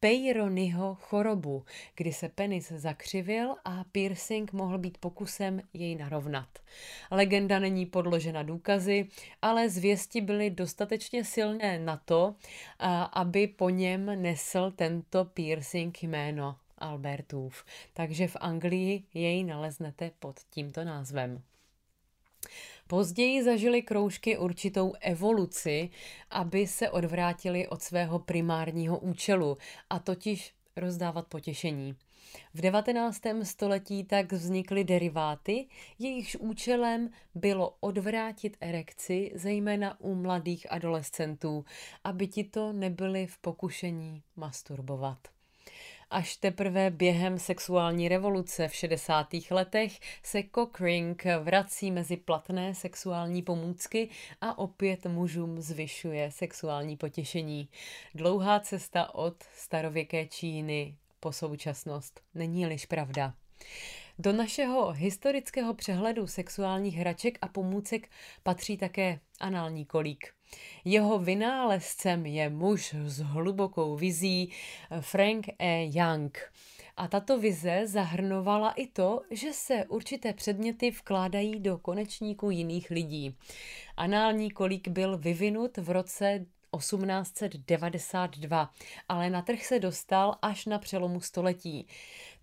Peyronyho 0.00 0.94
chorobu, 0.94 1.64
kdy 1.96 2.12
se 2.12 2.28
penis 2.28 2.72
zakřivil 2.72 3.54
a 3.64 3.84
piercing 3.84 4.52
mohl 4.52 4.78
být 4.78 4.98
pokusem 4.98 5.60
jej 5.72 5.94
narovnat. 5.94 6.48
Legenda 7.10 7.58
není 7.58 7.86
podložena 7.86 8.42
důkazy, 8.42 9.08
ale 9.42 9.68
zvěsti 9.68 10.20
byly 10.20 10.50
dostatečně 10.50 11.24
silné 11.24 11.78
na 11.78 11.96
to, 12.04 12.34
aby 13.12 13.46
po 13.46 13.70
něm 13.70 14.22
nesl 14.22 14.70
tento 14.70 15.24
piercing 15.24 16.02
jméno 16.02 16.56
Albertův. 16.78 17.64
Takže 17.94 18.28
v 18.28 18.36
Anglii 18.40 19.02
jej 19.14 19.44
naleznete 19.44 20.10
pod 20.18 20.40
tímto 20.50 20.84
názvem. 20.84 21.42
Později 22.90 23.44
zažili 23.44 23.82
kroužky 23.82 24.38
určitou 24.38 24.92
evoluci, 25.00 25.90
aby 26.30 26.66
se 26.66 26.90
odvrátili 26.90 27.68
od 27.68 27.82
svého 27.82 28.18
primárního 28.18 28.98
účelu, 28.98 29.56
a 29.90 29.98
totiž 29.98 30.54
rozdávat 30.76 31.26
potěšení. 31.26 31.96
V 32.54 32.60
19. 32.60 33.20
století 33.42 34.04
tak 34.04 34.32
vznikly 34.32 34.84
deriváty, 34.84 35.66
jejichž 35.98 36.36
účelem 36.36 37.10
bylo 37.34 37.76
odvrátit 37.80 38.56
erekci, 38.60 39.32
zejména 39.34 40.00
u 40.00 40.14
mladých 40.14 40.72
adolescentů, 40.72 41.64
aby 42.04 42.26
ti 42.26 42.44
to 42.44 42.72
nebyli 42.72 43.26
v 43.26 43.38
pokušení 43.38 44.22
masturbovat. 44.36 45.18
Až 46.10 46.36
teprve 46.36 46.90
během 46.90 47.38
sexuální 47.38 48.08
revoluce 48.08 48.68
v 48.68 48.74
60. 48.74 49.26
letech 49.50 49.98
se 50.22 50.42
cockring 50.54 51.24
vrací 51.42 51.90
mezi 51.90 52.16
platné 52.16 52.74
sexuální 52.74 53.42
pomůcky 53.42 54.08
a 54.40 54.58
opět 54.58 55.06
mužům 55.06 55.60
zvyšuje 55.60 56.30
sexuální 56.30 56.96
potěšení. 56.96 57.68
Dlouhá 58.14 58.60
cesta 58.60 59.14
od 59.14 59.42
starověké 59.54 60.26
Číny 60.26 60.96
po 61.20 61.32
současnost. 61.32 62.20
Není-liž 62.34 62.86
pravda. 62.86 63.34
Do 64.18 64.32
našeho 64.32 64.92
historického 64.92 65.74
přehledu 65.74 66.26
sexuálních 66.26 66.96
hraček 66.96 67.38
a 67.40 67.48
pomůcek 67.48 68.10
patří 68.42 68.76
také 68.76 69.20
anální 69.40 69.84
kolík. 69.84 70.37
Jeho 70.84 71.18
vynálezcem 71.18 72.26
je 72.26 72.50
muž 72.50 72.94
s 72.94 73.18
hlubokou 73.18 73.96
vizí 73.96 74.52
Frank 75.00 75.46
E. 75.58 75.84
Young. 75.84 76.38
A 76.96 77.08
tato 77.08 77.38
vize 77.38 77.86
zahrnovala 77.86 78.70
i 78.70 78.86
to, 78.86 79.22
že 79.30 79.52
se 79.52 79.84
určité 79.88 80.32
předměty 80.32 80.90
vkládají 80.90 81.60
do 81.60 81.78
konečníků 81.78 82.50
jiných 82.50 82.90
lidí. 82.90 83.36
Anální 83.96 84.50
kolík 84.50 84.88
byl 84.88 85.18
vyvinut 85.18 85.76
v 85.76 85.90
roce 85.90 86.46
1892, 86.76 88.70
ale 89.08 89.30
na 89.30 89.42
trh 89.42 89.64
se 89.64 89.78
dostal 89.78 90.34
až 90.42 90.66
na 90.66 90.78
přelomu 90.78 91.20
století. 91.20 91.86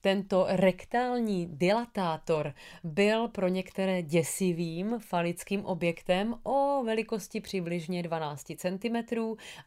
Tento 0.06 0.46
rektální 0.50 1.48
dilatátor 1.52 2.54
byl 2.84 3.28
pro 3.28 3.48
některé 3.48 4.02
děsivým 4.02 5.00
falickým 5.00 5.66
objektem 5.66 6.36
o 6.44 6.84
velikosti 6.84 7.42
přibližně 7.42 8.04
12 8.04 8.46
cm 8.58 8.96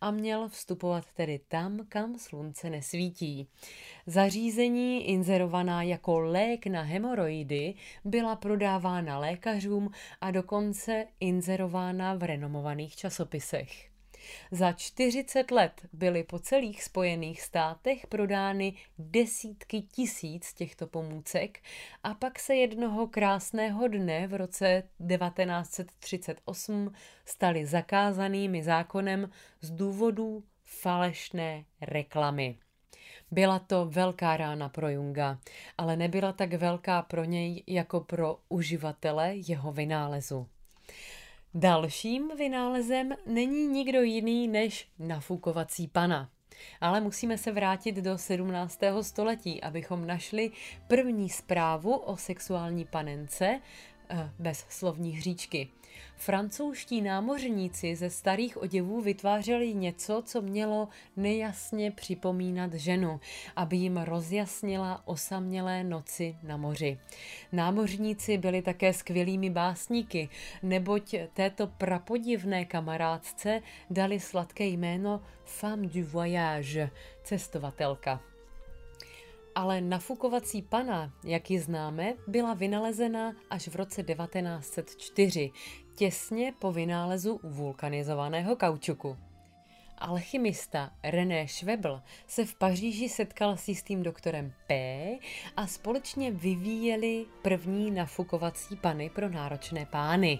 a 0.01 0.11
měl 0.11 0.49
vstupovat 0.49 1.05
tedy 1.15 1.41
tam, 1.49 1.79
kam 1.89 2.19
slunce 2.19 2.71
nesvítí. 2.71 3.49
Zařízení 4.07 5.09
inzerovaná 5.09 5.83
jako 5.83 6.19
lék 6.19 6.67
na 6.67 6.83
hemoroidy 6.83 7.75
byla 8.05 8.37
prodávána 8.37 9.19
lékařům 9.19 9.91
a 10.21 10.31
dokonce 10.31 11.07
inzerována 11.21 12.15
v 12.15 12.23
renomovaných 12.23 12.97
časopisech. 12.97 13.88
Za 14.51 14.73
40 14.73 15.51
let 15.51 15.73
byly 15.93 16.25
po 16.25 16.39
celých 16.39 16.83
Spojených 16.83 17.43
státech 17.43 18.07
prodány 18.07 18.75
desítky 18.99 19.83
tisíc 19.83 20.55
těchto 20.55 20.87
pomůcek 20.87 21.61
a 22.03 22.15
pak 22.15 22.39
se 22.39 22.55
jednoho 22.55 23.07
krásného 23.07 23.89
dne 23.89 24.27
v 24.27 24.35
roce 24.35 24.83
1938 25.09 26.93
staly 27.25 27.67
zakázanými 27.67 28.63
zákonem 28.63 29.31
z 29.61 29.71
důvodu 29.71 30.45
falešné 30.65 31.65
reklamy. 31.81 32.59
Byla 33.31 33.59
to 33.59 33.87
velká 33.87 34.37
rána 34.37 34.69
pro 34.69 34.89
Junga, 34.89 35.39
ale 35.79 35.97
nebyla 35.97 36.33
tak 36.33 36.55
velká 36.55 37.03
pro 37.03 37.25
něj 37.25 37.63
jako 37.67 38.01
pro 38.01 38.39
uživatele 38.49 39.33
jeho 39.37 39.73
vynálezu. 39.73 40.47
Dalším 41.55 42.37
vynálezem 42.37 43.13
není 43.27 43.67
nikdo 43.67 44.03
jiný 44.03 44.49
než 44.49 44.89
nafukovací 44.99 45.89
pana. 45.89 46.31
Ale 46.81 47.01
musíme 47.01 47.39
se 47.39 47.53
vrátit 47.53 47.97
do 47.97 48.19
17. 48.19 48.81
století, 49.03 49.63
abychom 49.63 50.07
našli 50.07 50.51
první 50.89 51.29
zprávu 51.29 51.97
o 51.97 52.17
sexuální 52.17 52.85
panence 52.85 53.61
bez 54.39 54.67
slovní 54.69 55.13
hříčky. 55.13 55.69
Francouzští 56.17 57.03
námořníci 57.03 57.97
ze 57.97 58.11
starých 58.11 58.63
oděvů 58.63 59.01
vytvářeli 59.01 59.75
něco, 59.75 60.23
co 60.27 60.43
mělo 60.43 60.89
nejasně 61.17 61.91
připomínat 61.91 62.75
ženu, 62.75 63.21
aby 63.57 63.77
jim 63.77 63.97
rozjasnila 63.97 65.03
osamělé 65.05 65.85
noci 65.85 66.37
na 66.43 66.57
moři. 66.57 66.99
Námořníci 67.53 68.39
byli 68.39 68.63
také 68.63 68.93
skvělými 68.93 69.51
básníky, 69.51 70.29
neboť 70.63 71.15
této 71.35 71.67
prapodivné 71.67 72.65
kamarádce 72.65 73.63
dali 73.91 74.21
sladké 74.21 74.65
jméno 74.67 75.23
Femme 75.45 75.87
du 75.87 76.05
voyage, 76.05 76.91
cestovatelka 77.25 78.21
ale 79.59 79.81
nafukovací 79.81 80.63
pana, 80.63 81.13
jak 81.25 81.51
ji 81.51 81.61
známe, 81.61 82.15
byla 82.27 82.55
vynalezena 82.55 83.33
až 83.51 83.69
v 83.69 83.77
roce 83.77 84.03
1904, 84.03 85.51
těsně 85.95 86.53
po 86.59 86.73
vynálezu 86.73 87.41
vulkanizovaného 87.43 88.57
kaučuku. 88.57 89.17
Alchymista 89.99 90.91
René 91.03 91.49
Schwebel 91.49 92.03
se 92.27 92.45
v 92.45 92.55
Paříži 92.55 93.09
setkal 93.09 93.57
s 93.57 93.69
jistým 93.69 94.03
doktorem 94.03 94.53
P 94.67 94.75
a 95.57 95.67
společně 95.67 96.31
vyvíjeli 96.31 97.27
první 97.43 97.91
nafukovací 97.91 98.77
pany 98.77 99.11
pro 99.11 99.29
náročné 99.29 99.87
pány. 99.87 100.39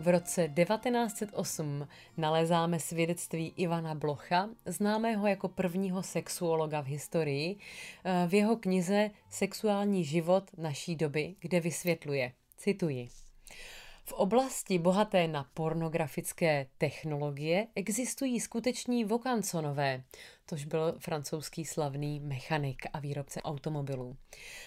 V 0.00 0.08
roce 0.08 0.48
1908 0.48 1.88
nalezáme 2.16 2.80
svědectví 2.80 3.52
Ivana 3.56 3.94
Blocha, 3.94 4.48
známého 4.66 5.26
jako 5.26 5.48
prvního 5.48 6.02
sexuologa 6.02 6.80
v 6.80 6.86
historii, 6.86 7.56
eh, 8.04 8.26
v 8.28 8.34
jeho 8.34 8.56
knize 8.56 9.10
Sexuální 9.30 10.04
život 10.04 10.50
naší 10.56 10.96
doby, 10.96 11.34
kde 11.40 11.60
vysvětluje, 11.60 12.32
cituji, 12.56 13.08
v 14.10 14.12
oblasti 14.12 14.78
bohaté 14.78 15.28
na 15.28 15.46
pornografické 15.54 16.66
technologie 16.78 17.66
existují 17.74 18.40
skuteční 18.40 19.04
vokansonové, 19.04 20.02
tož 20.46 20.64
byl 20.64 20.94
francouzský 20.98 21.64
slavný 21.64 22.20
mechanik 22.20 22.86
a 22.92 23.00
výrobce 23.00 23.42
automobilů. 23.42 24.16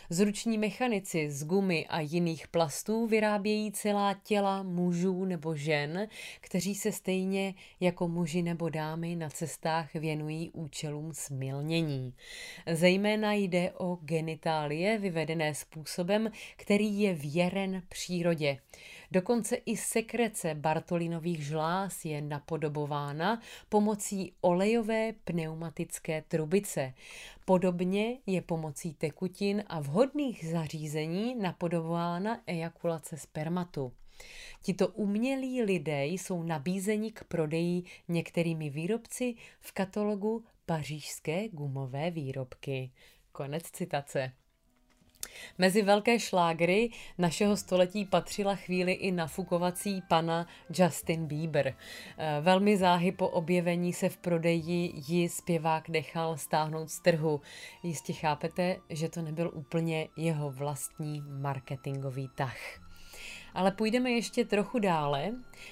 Zruční 0.09 0.57
mechanici 0.57 1.31
z 1.31 1.43
gumy 1.43 1.85
a 1.89 1.99
jiných 1.99 2.47
plastů 2.47 3.07
vyrábějí 3.07 3.71
celá 3.71 4.13
těla 4.23 4.63
mužů 4.63 5.25
nebo 5.25 5.55
žen, 5.55 6.07
kteří 6.41 6.75
se 6.75 6.91
stejně 6.91 7.53
jako 7.79 8.07
muži 8.07 8.41
nebo 8.41 8.69
dámy 8.69 9.15
na 9.15 9.29
cestách 9.29 9.93
věnují 9.93 10.49
účelům 10.49 11.13
smilnění. 11.13 12.13
Zejména 12.71 13.33
jde 13.33 13.71
o 13.71 13.95
genitálie 13.95 14.97
vyvedené 14.97 15.55
způsobem, 15.55 16.31
který 16.57 17.01
je 17.01 17.13
věren 17.13 17.83
přírodě. 17.89 18.57
Dokonce 19.13 19.55
i 19.55 19.77
sekrece 19.77 20.55
Bartolinových 20.55 21.45
žláz 21.45 22.05
je 22.05 22.21
napodobována 22.21 23.41
pomocí 23.69 24.33
olejové 24.41 25.13
pneumatické 25.23 26.21
trubice. 26.21 26.93
Podobně 27.45 28.17
je 28.25 28.41
pomocí 28.41 28.93
tekutin 28.93 29.63
a 29.67 29.79
vhodných 29.79 30.49
zařízení 30.49 31.35
napodobována 31.35 32.41
ejakulace 32.47 33.17
spermatu. 33.17 33.93
Tito 34.61 34.87
umělí 34.87 35.63
lidé 35.63 36.05
jsou 36.05 36.43
nabízeni 36.43 37.11
k 37.11 37.23
prodeji 37.23 37.83
některými 38.07 38.69
výrobci 38.69 39.35
v 39.59 39.71
katalogu 39.71 40.43
pařížské 40.65 41.49
gumové 41.49 42.11
výrobky. 42.11 42.91
Konec 43.31 43.63
citace. 43.63 44.31
Mezi 45.57 45.81
velké 45.81 46.19
šlágry 46.19 46.89
našeho 47.17 47.57
století 47.57 48.05
patřila 48.05 48.55
chvíli 48.55 48.91
i 48.91 49.11
nafukovací 49.11 50.01
pana 50.09 50.47
Justin 50.79 51.25
Bieber. 51.25 51.75
Eh, 52.17 52.41
velmi 52.41 52.77
záhy 52.77 53.11
po 53.11 53.27
objevení 53.27 53.93
se 53.93 54.09
v 54.09 54.17
prodeji 54.17 54.93
ji 55.07 55.29
zpěvák 55.29 55.89
nechal 55.89 56.37
stáhnout 56.37 56.89
z 56.89 56.99
trhu. 56.99 57.41
Jistě 57.83 58.13
chápete, 58.13 58.77
že 58.89 59.09
to 59.09 59.21
nebyl 59.21 59.51
úplně 59.53 60.07
jeho 60.17 60.51
vlastní 60.51 61.21
marketingový 61.27 62.29
tah. 62.35 62.57
Ale 63.53 63.71
půjdeme 63.71 64.11
ještě 64.11 64.45
trochu 64.45 64.79
dále. 64.79 65.31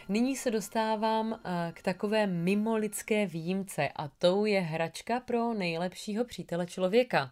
Nyní 0.09 0.35
se 0.35 0.51
dostávám 0.51 1.33
eh, 1.33 1.71
k 1.73 1.81
takové 1.81 2.27
mimolidské 2.27 3.25
výjimce 3.25 3.89
a 3.95 4.07
tou 4.07 4.45
je 4.45 4.61
hračka 4.61 5.19
pro 5.19 5.53
nejlepšího 5.53 6.25
přítele 6.25 6.65
člověka. 6.65 7.31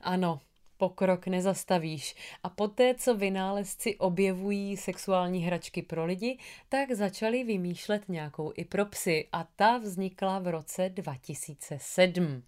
Ano, 0.00 0.40
pokrok 0.76 1.26
nezastavíš. 1.26 2.14
A 2.42 2.48
poté, 2.48 2.94
co 2.94 3.14
vynálezci 3.14 3.96
objevují 3.96 4.76
sexuální 4.76 5.44
hračky 5.44 5.82
pro 5.82 6.04
lidi, 6.04 6.38
tak 6.68 6.92
začali 6.92 7.44
vymýšlet 7.44 8.08
nějakou 8.08 8.52
i 8.56 8.64
pro 8.64 8.86
psy 8.86 9.28
a 9.32 9.46
ta 9.56 9.78
vznikla 9.78 10.38
v 10.38 10.48
roce 10.48 10.88
2007 10.88 12.42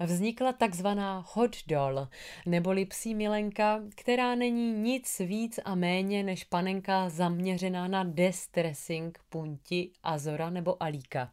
vznikla 0.00 0.52
takzvaná 0.52 1.24
hot 1.28 1.56
doll, 1.66 2.08
neboli 2.46 2.84
psí 2.84 3.14
milenka, 3.14 3.80
která 3.94 4.34
není 4.34 4.72
nic 4.72 5.18
víc 5.18 5.60
a 5.64 5.74
méně 5.74 6.22
než 6.22 6.44
panenka 6.44 7.08
zaměřená 7.08 7.88
na 7.88 8.04
distressing 8.04 9.18
punti 9.28 9.90
Azora 10.02 10.50
nebo 10.50 10.82
Alíka. 10.82 11.30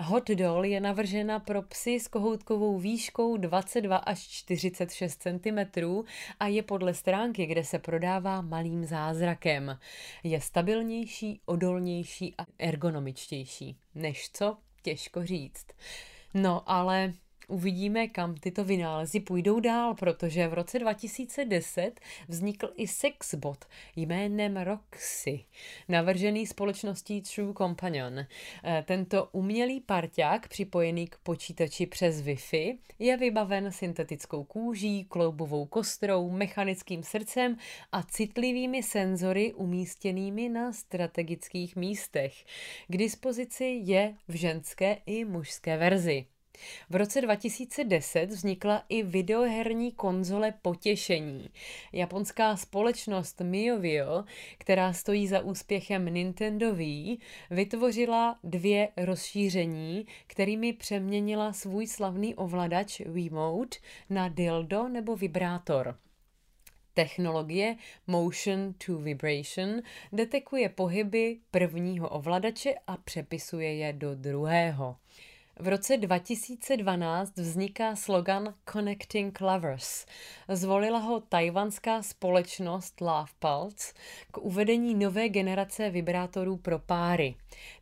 Hot 0.00 0.28
doll 0.30 0.64
je 0.64 0.80
navržena 0.80 1.38
pro 1.38 1.62
psy 1.62 2.00
s 2.00 2.08
kohoutkovou 2.08 2.78
výškou 2.78 3.36
22 3.36 3.96
až 3.96 4.28
46 4.28 5.22
cm 5.22 5.58
a 6.40 6.46
je 6.46 6.62
podle 6.62 6.94
stránky, 6.94 7.46
kde 7.46 7.64
se 7.64 7.78
prodává 7.78 8.40
malým 8.40 8.84
zázrakem. 8.84 9.78
Je 10.24 10.40
stabilnější, 10.40 11.40
odolnější 11.44 12.34
a 12.38 12.46
ergonomičtější. 12.58 13.76
Než 13.94 14.30
co? 14.32 14.56
Těžko 14.82 15.26
říct. 15.26 15.66
No 16.34 16.70
ale 16.70 17.12
Uvidíme, 17.50 18.08
kam 18.08 18.34
tyto 18.34 18.64
vynálezy 18.64 19.20
půjdou 19.20 19.60
dál, 19.60 19.94
protože 19.94 20.48
v 20.48 20.54
roce 20.54 20.78
2010 20.78 22.00
vznikl 22.28 22.72
i 22.76 22.88
sexbot 22.88 23.64
jménem 23.96 24.56
Roxy, 24.56 25.44
navržený 25.88 26.46
společností 26.46 27.22
True 27.22 27.54
Companion. 27.54 28.18
Eh, 28.18 28.84
tento 28.86 29.28
umělý 29.32 29.80
parťák, 29.80 30.48
připojený 30.48 31.06
k 31.06 31.16
počítači 31.22 31.86
přes 31.86 32.22
Wi-Fi, 32.22 32.78
je 32.98 33.16
vybaven 33.16 33.72
syntetickou 33.72 34.44
kůží, 34.44 35.04
kloubovou 35.04 35.66
kostrou, 35.66 36.30
mechanickým 36.30 37.02
srdcem 37.02 37.56
a 37.92 38.02
citlivými 38.02 38.82
senzory 38.82 39.54
umístěnými 39.54 40.48
na 40.48 40.72
strategických 40.72 41.76
místech. 41.76 42.44
K 42.88 42.96
dispozici 42.96 43.80
je 43.82 44.14
v 44.28 44.34
ženské 44.34 44.98
i 45.06 45.24
mužské 45.24 45.76
verzi. 45.76 46.26
V 46.90 46.94
roce 46.94 47.20
2010 47.20 48.26
vznikla 48.26 48.84
i 48.88 49.02
videoherní 49.02 49.92
konzole 49.92 50.54
Potěšení. 50.62 51.50
Japonská 51.92 52.56
společnost 52.56 53.40
MioVio, 53.40 54.24
která 54.58 54.92
stojí 54.92 55.28
za 55.28 55.40
úspěchem 55.40 56.04
Nintendo 56.04 56.74
Wii, 56.74 57.18
vytvořila 57.50 58.38
dvě 58.44 58.88
rozšíření, 58.96 60.06
kterými 60.26 60.72
přeměnila 60.72 61.52
svůj 61.52 61.86
slavný 61.86 62.34
ovladač 62.34 63.00
Wiimote 63.00 63.78
na 64.10 64.28
dildo 64.28 64.88
nebo 64.88 65.16
vibrátor. 65.16 65.96
Technologie 66.94 67.76
Motion 68.06 68.74
to 68.86 68.98
Vibration 68.98 69.82
detekuje 70.12 70.68
pohyby 70.68 71.38
prvního 71.50 72.08
ovladače 72.08 72.74
a 72.86 72.96
přepisuje 72.96 73.74
je 73.74 73.92
do 73.92 74.14
druhého. 74.14 74.96
V 75.60 75.68
roce 75.68 75.96
2012 75.96 77.36
vzniká 77.36 77.96
slogan 77.96 78.54
Connecting 78.72 79.40
Lovers. 79.40 80.06
Zvolila 80.48 80.98
ho 80.98 81.20
tajvanská 81.20 82.02
společnost 82.02 83.00
Love 83.00 83.32
Pulse 83.38 83.92
k 84.30 84.38
uvedení 84.38 84.94
nové 84.94 85.28
generace 85.28 85.90
vibrátorů 85.90 86.56
pro 86.56 86.78
páry. 86.78 87.34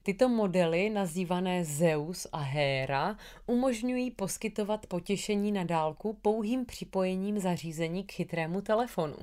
Tyto 0.03 0.29
modely, 0.29 0.91
nazývané 0.91 1.65
Zeus 1.65 2.27
a 2.33 2.39
Hera, 2.39 3.17
umožňují 3.47 4.11
poskytovat 4.11 4.87
potěšení 4.87 5.53
na 5.53 5.65
dálku 5.65 6.12
pouhým 6.23 6.67
připojením 6.67 7.39
zařízení 7.39 8.05
k 8.05 8.12
chytrému 8.12 8.61
telefonu. 8.61 9.17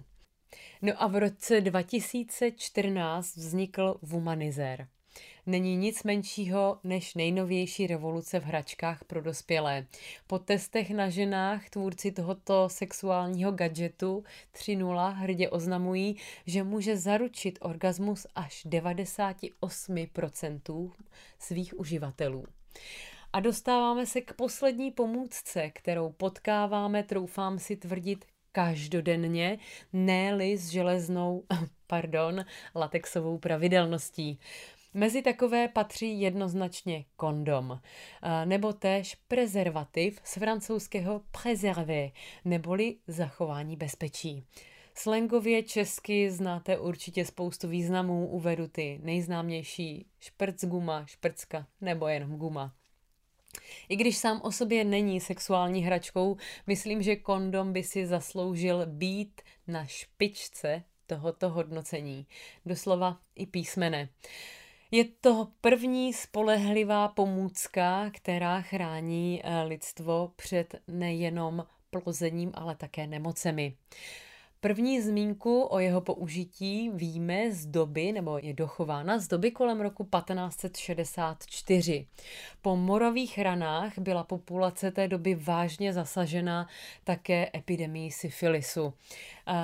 No 0.81 0.93
a 1.03 1.07
v 1.07 1.15
roce 1.15 1.61
2014 1.61 3.35
vznikl 3.35 3.95
Womanizer 4.01 4.87
není 5.45 5.77
nic 5.77 6.03
menšího 6.03 6.79
než 6.83 7.15
nejnovější 7.15 7.87
revoluce 7.87 8.39
v 8.39 8.43
hračkách 8.43 9.03
pro 9.03 9.21
dospělé. 9.21 9.85
Po 10.27 10.39
testech 10.39 10.89
na 10.89 11.09
ženách 11.09 11.69
tvůrci 11.69 12.11
tohoto 12.11 12.69
sexuálního 12.69 13.51
gadgetu 13.51 14.23
3.0 14.53 15.13
hrdě 15.13 15.49
oznamují, 15.49 16.15
že 16.45 16.63
může 16.63 16.97
zaručit 16.97 17.59
orgasmus 17.61 18.27
až 18.35 18.65
98% 18.65 20.91
svých 21.39 21.79
uživatelů. 21.79 22.45
A 23.33 23.39
dostáváme 23.39 24.05
se 24.05 24.21
k 24.21 24.33
poslední 24.33 24.91
pomůcce, 24.91 25.69
kterou 25.69 26.09
potkáváme, 26.09 27.03
troufám 27.03 27.59
si 27.59 27.75
tvrdit, 27.75 28.25
každodenně, 28.51 29.59
ne 29.93 30.57
s 30.57 30.69
železnou, 30.69 31.43
pardon, 31.87 32.45
latexovou 32.75 33.37
pravidelností. 33.37 34.39
Mezi 34.93 35.21
takové 35.21 35.67
patří 35.67 36.21
jednoznačně 36.21 37.05
kondom, 37.15 37.79
nebo 38.45 38.73
též 38.73 39.15
prezervativ 39.27 40.19
z 40.23 40.33
francouzského 40.33 41.21
préservé, 41.41 42.09
neboli 42.45 42.95
zachování 43.07 43.75
bezpečí. 43.75 44.45
Slangově 44.95 45.63
česky 45.63 46.31
znáte 46.31 46.77
určitě 46.77 47.25
spoustu 47.25 47.67
významů, 47.67 48.27
uvedu 48.27 48.67
ty 48.67 48.99
nejznámější 49.03 50.05
šprc 50.19 50.65
guma, 50.65 51.05
šprcka 51.05 51.67
nebo 51.81 52.07
jenom 52.07 52.37
guma. 52.37 52.73
I 53.89 53.95
když 53.95 54.17
sám 54.17 54.41
o 54.43 54.51
sobě 54.51 54.83
není 54.83 55.19
sexuální 55.21 55.83
hračkou, 55.83 56.37
myslím, 56.67 57.01
že 57.01 57.15
kondom 57.15 57.73
by 57.73 57.83
si 57.83 58.07
zasloužil 58.07 58.85
být 58.85 59.41
na 59.67 59.85
špičce 59.85 60.83
tohoto 61.07 61.49
hodnocení. 61.49 62.27
Doslova 62.65 63.19
i 63.35 63.45
písmene. 63.45 64.09
Je 64.93 65.05
to 65.21 65.47
první 65.61 66.13
spolehlivá 66.13 67.07
pomůcka, 67.07 68.11
která 68.13 68.61
chrání 68.61 69.41
eh, 69.43 69.63
lidstvo 69.63 70.31
před 70.35 70.75
nejenom 70.87 71.65
plozením, 71.89 72.51
ale 72.53 72.75
také 72.75 73.07
nemocemi. 73.07 73.77
První 74.63 75.01
zmínku 75.01 75.63
o 75.63 75.79
jeho 75.79 76.01
použití 76.01 76.89
víme 76.93 77.51
z 77.51 77.65
doby, 77.65 78.11
nebo 78.11 78.37
je 78.37 78.53
dochována 78.53 79.19
z 79.19 79.27
doby 79.27 79.51
kolem 79.51 79.81
roku 79.81 80.03
1564. 80.03 82.07
Po 82.61 82.75
morových 82.75 83.39
ranách 83.39 83.93
byla 83.97 84.23
populace 84.23 84.91
té 84.91 85.07
doby 85.07 85.35
vážně 85.35 85.93
zasažena 85.93 86.67
také 87.03 87.49
epidemii 87.55 88.11
syfilisu. 88.11 88.93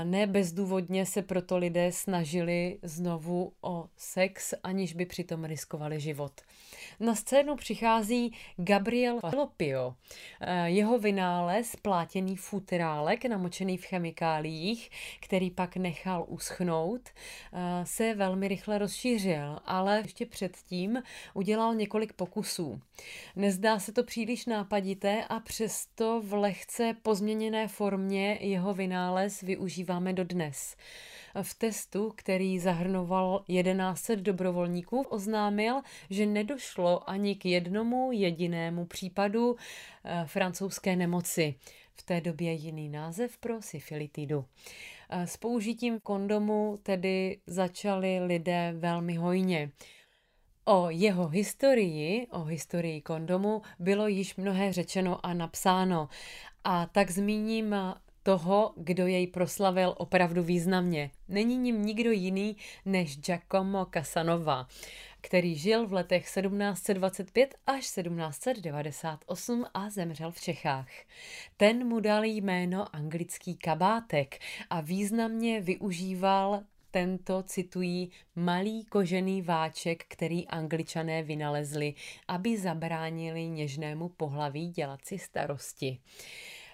Ne 0.03 0.27
bezdůvodně 0.27 1.05
se 1.05 1.21
proto 1.21 1.57
lidé 1.57 1.91
snažili 1.91 2.79
znovu 2.83 3.53
o 3.61 3.85
sex, 3.97 4.53
aniž 4.63 4.93
by 4.93 5.05
přitom 5.05 5.45
riskovali 5.45 5.99
život. 5.99 6.31
Na 6.99 7.15
scénu 7.15 7.55
přichází 7.55 8.33
Gabriel 8.57 9.19
Falopio. 9.19 9.95
Jeho 10.65 10.99
vynález, 10.99 11.75
plátěný 11.75 12.35
futrálek 12.35 13.25
namočený 13.25 13.77
v 13.77 13.85
chemikáliích, 13.85 14.88
který 15.19 15.51
pak 15.51 15.75
nechal 15.75 16.25
uschnout, 16.27 17.09
se 17.83 18.15
velmi 18.15 18.47
rychle 18.47 18.77
rozšířil, 18.77 19.59
ale 19.65 19.99
ještě 20.05 20.25
předtím 20.25 21.03
udělal 21.33 21.75
několik 21.75 22.13
pokusů. 22.13 22.81
Nezdá 23.35 23.79
se 23.79 23.91
to 23.91 24.03
příliš 24.03 24.45
nápadité 24.45 25.25
a 25.29 25.39
přesto 25.39 26.21
v 26.21 26.33
lehce 26.33 26.95
pozměněné 27.03 27.67
formě 27.67 28.37
jeho 28.41 28.73
vynález 28.73 29.41
využíváme 29.41 30.13
dodnes. 30.13 30.75
V 31.41 31.53
testu, 31.53 32.13
který 32.15 32.59
zahrnoval 32.59 33.43
1100 33.47 34.15
dobrovolníků, 34.15 35.01
oznámil, 35.01 35.81
že 36.09 36.25
nedošlo 36.25 37.09
ani 37.09 37.35
k 37.35 37.45
jednomu 37.45 38.11
jedinému 38.11 38.85
případu 38.85 39.55
eh, 40.03 40.23
francouzské 40.25 40.95
nemoci 40.95 41.55
v 41.99 42.03
té 42.03 42.21
době 42.21 42.53
jiný 42.53 42.89
název 42.89 43.37
pro 43.37 43.61
syfilitidu. 43.61 44.45
S 45.09 45.37
použitím 45.37 45.99
kondomu 45.99 46.79
tedy 46.83 47.39
začali 47.47 48.19
lidé 48.19 48.73
velmi 48.77 49.15
hojně. 49.15 49.71
O 50.65 50.89
jeho 50.89 51.27
historii, 51.27 52.27
o 52.31 52.43
historii 52.43 53.01
kondomu, 53.01 53.61
bylo 53.79 54.07
již 54.07 54.35
mnohé 54.35 54.73
řečeno 54.73 55.25
a 55.25 55.33
napsáno. 55.33 56.09
A 56.63 56.85
tak 56.85 57.11
zmíním 57.11 57.75
toho, 58.23 58.73
kdo 58.77 59.07
jej 59.07 59.27
proslavil 59.27 59.93
opravdu 59.97 60.43
významně. 60.43 61.11
Není 61.27 61.57
ním 61.57 61.85
nikdo 61.85 62.11
jiný 62.11 62.57
než 62.85 63.17
Giacomo 63.17 63.85
Casanova, 63.93 64.67
který 65.21 65.55
žil 65.55 65.87
v 65.87 65.93
letech 65.93 66.23
1725 66.23 67.55
až 67.67 67.79
1798 67.79 69.65
a 69.73 69.89
zemřel 69.89 70.31
v 70.31 70.41
Čechách. 70.41 70.89
Ten 71.57 71.87
mu 71.87 71.99
dal 71.99 72.23
jméno 72.23 72.95
anglický 72.95 73.55
kabátek 73.55 74.39
a 74.69 74.81
významně 74.81 75.61
využíval 75.61 76.63
tento, 76.91 77.43
citují, 77.43 78.11
malý 78.35 78.85
kožený 78.85 79.41
váček, 79.41 80.05
který 80.07 80.47
angličané 80.47 81.23
vynalezli, 81.23 81.93
aby 82.27 82.57
zabránili 82.57 83.47
něžnému 83.47 84.09
pohlaví 84.09 84.69
dělat 84.69 85.05
si 85.05 85.19
starosti. 85.19 85.99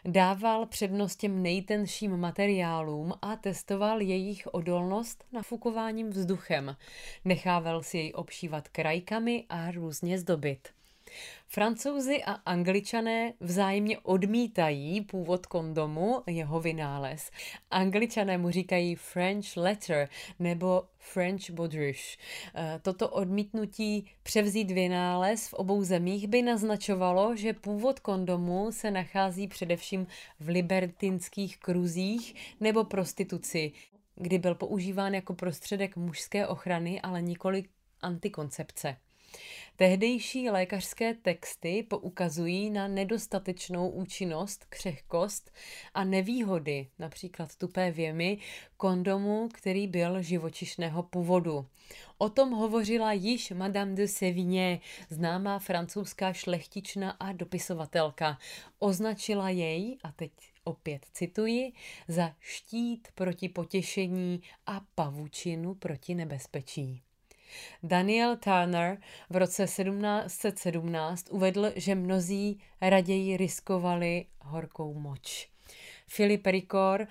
Dával 0.07 0.65
přednost 0.65 1.15
těm 1.15 1.43
nejtenším 1.43 2.17
materiálům 2.17 3.13
a 3.21 3.35
testoval 3.35 4.01
jejich 4.01 4.47
odolnost 4.51 5.23
nafukováním 5.31 6.09
vzduchem. 6.09 6.75
Nechával 7.25 7.83
si 7.83 7.97
jej 7.97 8.11
obšívat 8.15 8.67
krajkami 8.67 9.45
a 9.49 9.71
různě 9.71 10.19
zdobit. 10.19 10.74
Francouzi 11.47 12.23
a 12.23 12.31
angličané 12.31 13.33
vzájemně 13.39 13.99
odmítají 13.99 15.01
původ 15.01 15.45
kondomu, 15.45 16.23
jeho 16.27 16.59
vynález. 16.59 17.31
Angličané 17.71 18.37
mu 18.37 18.51
říkají 18.51 18.95
French 18.95 19.57
letter 19.57 20.09
nebo 20.39 20.83
French 20.97 21.49
baudruche. 21.49 22.17
Eh, 22.55 22.79
toto 22.81 23.09
odmítnutí 23.09 24.11
převzít 24.23 24.71
vynález 24.71 25.47
v 25.47 25.53
obou 25.53 25.83
zemích 25.83 26.27
by 26.27 26.41
naznačovalo, 26.41 27.35
že 27.35 27.53
původ 27.53 27.99
kondomu 27.99 28.71
se 28.71 28.91
nachází 28.91 29.47
především 29.47 30.07
v 30.39 30.47
libertinských 30.47 31.57
kruzích 31.57 32.35
nebo 32.59 32.83
prostituci, 32.83 33.71
kdy 34.15 34.39
byl 34.39 34.55
používán 34.55 35.13
jako 35.13 35.33
prostředek 35.33 35.95
mužské 35.95 36.47
ochrany, 36.47 37.01
ale 37.01 37.21
nikoli 37.21 37.63
antikoncepce. 38.01 38.97
Tehdejší 39.77 40.49
lékařské 40.49 41.13
texty 41.13 41.83
poukazují 41.83 42.69
na 42.69 42.87
nedostatečnou 42.87 43.89
účinnost, 43.89 44.65
křehkost 44.69 45.51
a 45.93 46.03
nevýhody, 46.03 46.87
například 46.99 47.55
tupé 47.55 47.91
věmy, 47.91 48.37
kondomu, 48.77 49.49
který 49.53 49.87
byl 49.87 50.21
živočišného 50.21 51.03
původu. 51.03 51.65
O 52.17 52.29
tom 52.29 52.51
hovořila 52.51 53.13
již 53.13 53.51
Madame 53.51 53.95
de 53.95 54.07
Sévigné, 54.07 54.79
známá 55.09 55.59
francouzská 55.59 56.33
šlechtična 56.33 57.11
a 57.11 57.31
dopisovatelka. 57.31 58.37
Označila 58.79 59.49
jej, 59.49 59.97
a 60.03 60.11
teď 60.11 60.31
opět 60.63 61.05
cituji, 61.13 61.73
za 62.07 62.35
štít 62.39 63.07
proti 63.15 63.49
potěšení 63.49 64.41
a 64.65 64.81
pavučinu 64.95 65.75
proti 65.75 66.15
nebezpečí. 66.15 67.01
Daniel 67.83 68.37
Turner 68.37 68.97
v 69.29 69.35
roce 69.35 69.63
1717 69.63 71.27
uvedl, 71.31 71.71
že 71.75 71.95
mnozí 71.95 72.59
raději 72.81 73.37
riskovali 73.37 74.25
horkou 74.41 74.93
moč. 74.93 75.49
Filip 76.07 76.45
Ricor 76.47 77.01
uh, 77.01 77.07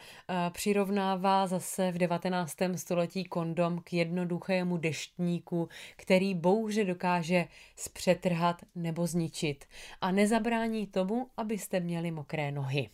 přirovnává 0.50 1.46
zase 1.46 1.92
v 1.92 1.98
19. 1.98 2.56
století 2.76 3.24
kondom 3.24 3.80
k 3.84 3.92
jednoduchému 3.92 4.76
deštníku, 4.76 5.68
který 5.96 6.34
bouře 6.34 6.84
dokáže 6.84 7.46
zpřetrhat 7.76 8.62
nebo 8.74 9.06
zničit 9.06 9.64
a 10.00 10.10
nezabrání 10.10 10.86
tomu, 10.86 11.28
abyste 11.36 11.80
měli 11.80 12.10
mokré 12.10 12.52
nohy. 12.52 12.88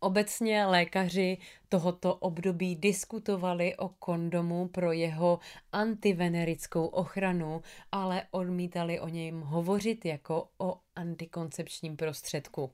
Obecně 0.00 0.66
lékaři 0.66 1.38
tohoto 1.68 2.14
období 2.14 2.76
diskutovali 2.76 3.76
o 3.76 3.88
kondomu 3.88 4.68
pro 4.68 4.92
jeho 4.92 5.38
antivenerickou 5.72 6.86
ochranu, 6.86 7.62
ale 7.92 8.22
odmítali 8.30 9.00
o 9.00 9.08
něm 9.08 9.40
hovořit 9.40 10.04
jako 10.04 10.48
o 10.58 10.78
antikoncepčním 10.96 11.96
prostředku. 11.96 12.70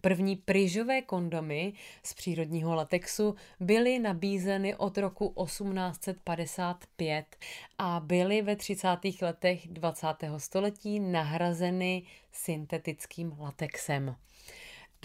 První 0.00 0.36
pryžové 0.36 1.02
kondomy 1.02 1.72
z 2.02 2.14
přírodního 2.14 2.74
latexu 2.74 3.34
byly 3.60 3.98
nabízeny 3.98 4.74
od 4.76 4.98
roku 4.98 5.34
1855 5.44 7.36
a 7.78 8.00
byly 8.00 8.42
ve 8.42 8.56
30. 8.56 8.88
letech 9.22 9.68
20. 9.68 10.06
století 10.36 11.00
nahrazeny 11.00 12.02
syntetickým 12.32 13.36
latexem. 13.38 14.16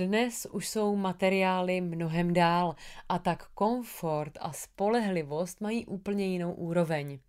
Dnes 0.05 0.47
už 0.51 0.67
jsou 0.67 0.95
materiály 0.95 1.81
mnohem 1.81 2.33
dál 2.33 2.75
a 3.09 3.19
tak 3.19 3.47
komfort 3.53 4.37
a 4.41 4.53
spolehlivost 4.53 5.61
mají 5.61 5.85
úplně 5.85 6.25
jinou 6.25 6.53
úroveň. 6.53 7.19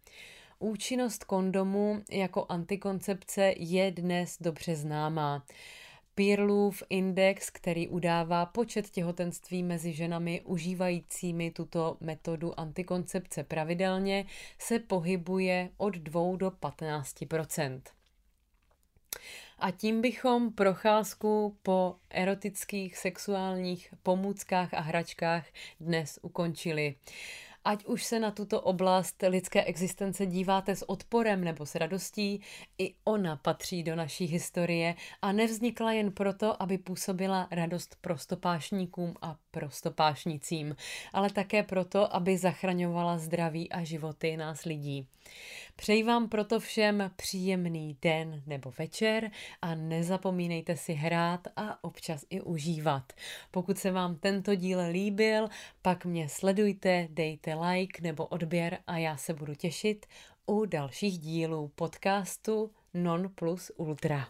Účinnost 0.58 1.24
kondomu 1.24 2.02
jako 2.10 2.46
antikoncepce 2.48 3.54
je 3.56 3.90
dnes 3.90 4.36
dobře 4.40 4.76
známá. 4.76 5.44
Peerloof 6.14 6.82
Index, 6.90 7.50
který 7.50 7.88
udává 7.88 8.46
počet 8.46 8.90
těhotenství 8.90 9.62
mezi 9.62 9.92
ženami 9.92 10.40
užívajícími 10.40 11.50
tuto 11.50 11.96
metodu 12.00 12.60
antikoncepce 12.60 13.44
pravidelně, 13.44 14.26
se 14.58 14.78
pohybuje 14.78 15.70
od 15.76 15.94
2 15.94 16.36
do 16.36 16.50
15 16.50 17.24
a 19.62 19.70
tím 19.70 20.00
bychom 20.00 20.52
procházku 20.52 21.56
po 21.62 21.96
erotických 22.10 22.98
sexuálních 22.98 23.94
pomůckách 24.02 24.74
a 24.74 24.80
hračkách 24.80 25.46
dnes 25.80 26.18
ukončili. 26.22 26.94
Ať 27.64 27.84
už 27.84 28.04
se 28.04 28.20
na 28.20 28.30
tuto 28.30 28.60
oblast 28.60 29.24
lidské 29.28 29.64
existence 29.64 30.26
díváte 30.26 30.76
s 30.76 30.90
odporem 30.90 31.44
nebo 31.44 31.66
s 31.66 31.74
radostí, 31.74 32.40
i 32.78 32.94
ona 33.04 33.36
patří 33.36 33.82
do 33.82 33.96
naší 33.96 34.24
historie 34.24 34.94
a 35.22 35.32
nevznikla 35.32 35.92
jen 35.92 36.12
proto, 36.12 36.62
aby 36.62 36.78
působila 36.78 37.48
radost 37.50 37.96
prostopášníkům 38.00 39.14
a 39.22 39.36
prostopášnicím, 39.50 40.76
ale 41.12 41.30
také 41.30 41.62
proto, 41.62 42.16
aby 42.16 42.38
zachraňovala 42.38 43.18
zdraví 43.18 43.72
a 43.72 43.84
životy 43.84 44.36
nás 44.36 44.64
lidí. 44.64 45.06
Přeji 45.76 46.02
vám 46.02 46.28
proto 46.28 46.60
všem 46.60 47.10
příjemný 47.16 47.96
den 48.02 48.42
nebo 48.46 48.72
večer 48.78 49.30
a 49.62 49.74
nezapomínejte 49.74 50.76
si 50.76 50.92
hrát 50.92 51.48
a 51.56 51.84
občas 51.84 52.24
i 52.30 52.40
užívat. 52.40 53.12
Pokud 53.50 53.78
se 53.78 53.90
vám 53.90 54.16
tento 54.16 54.54
díl 54.54 54.80
líbil, 54.90 55.48
pak 55.82 56.04
mě 56.04 56.28
sledujte, 56.28 57.08
dejte 57.10 57.54
like 57.54 58.02
nebo 58.02 58.26
odběr 58.26 58.78
a 58.86 58.98
já 58.98 59.16
se 59.16 59.34
budu 59.34 59.54
těšit 59.54 60.06
u 60.46 60.64
dalších 60.64 61.18
dílů 61.18 61.68
podcastu 61.74 62.70
Non 62.94 63.28
Plus 63.34 63.72
Ultra. 63.76 64.28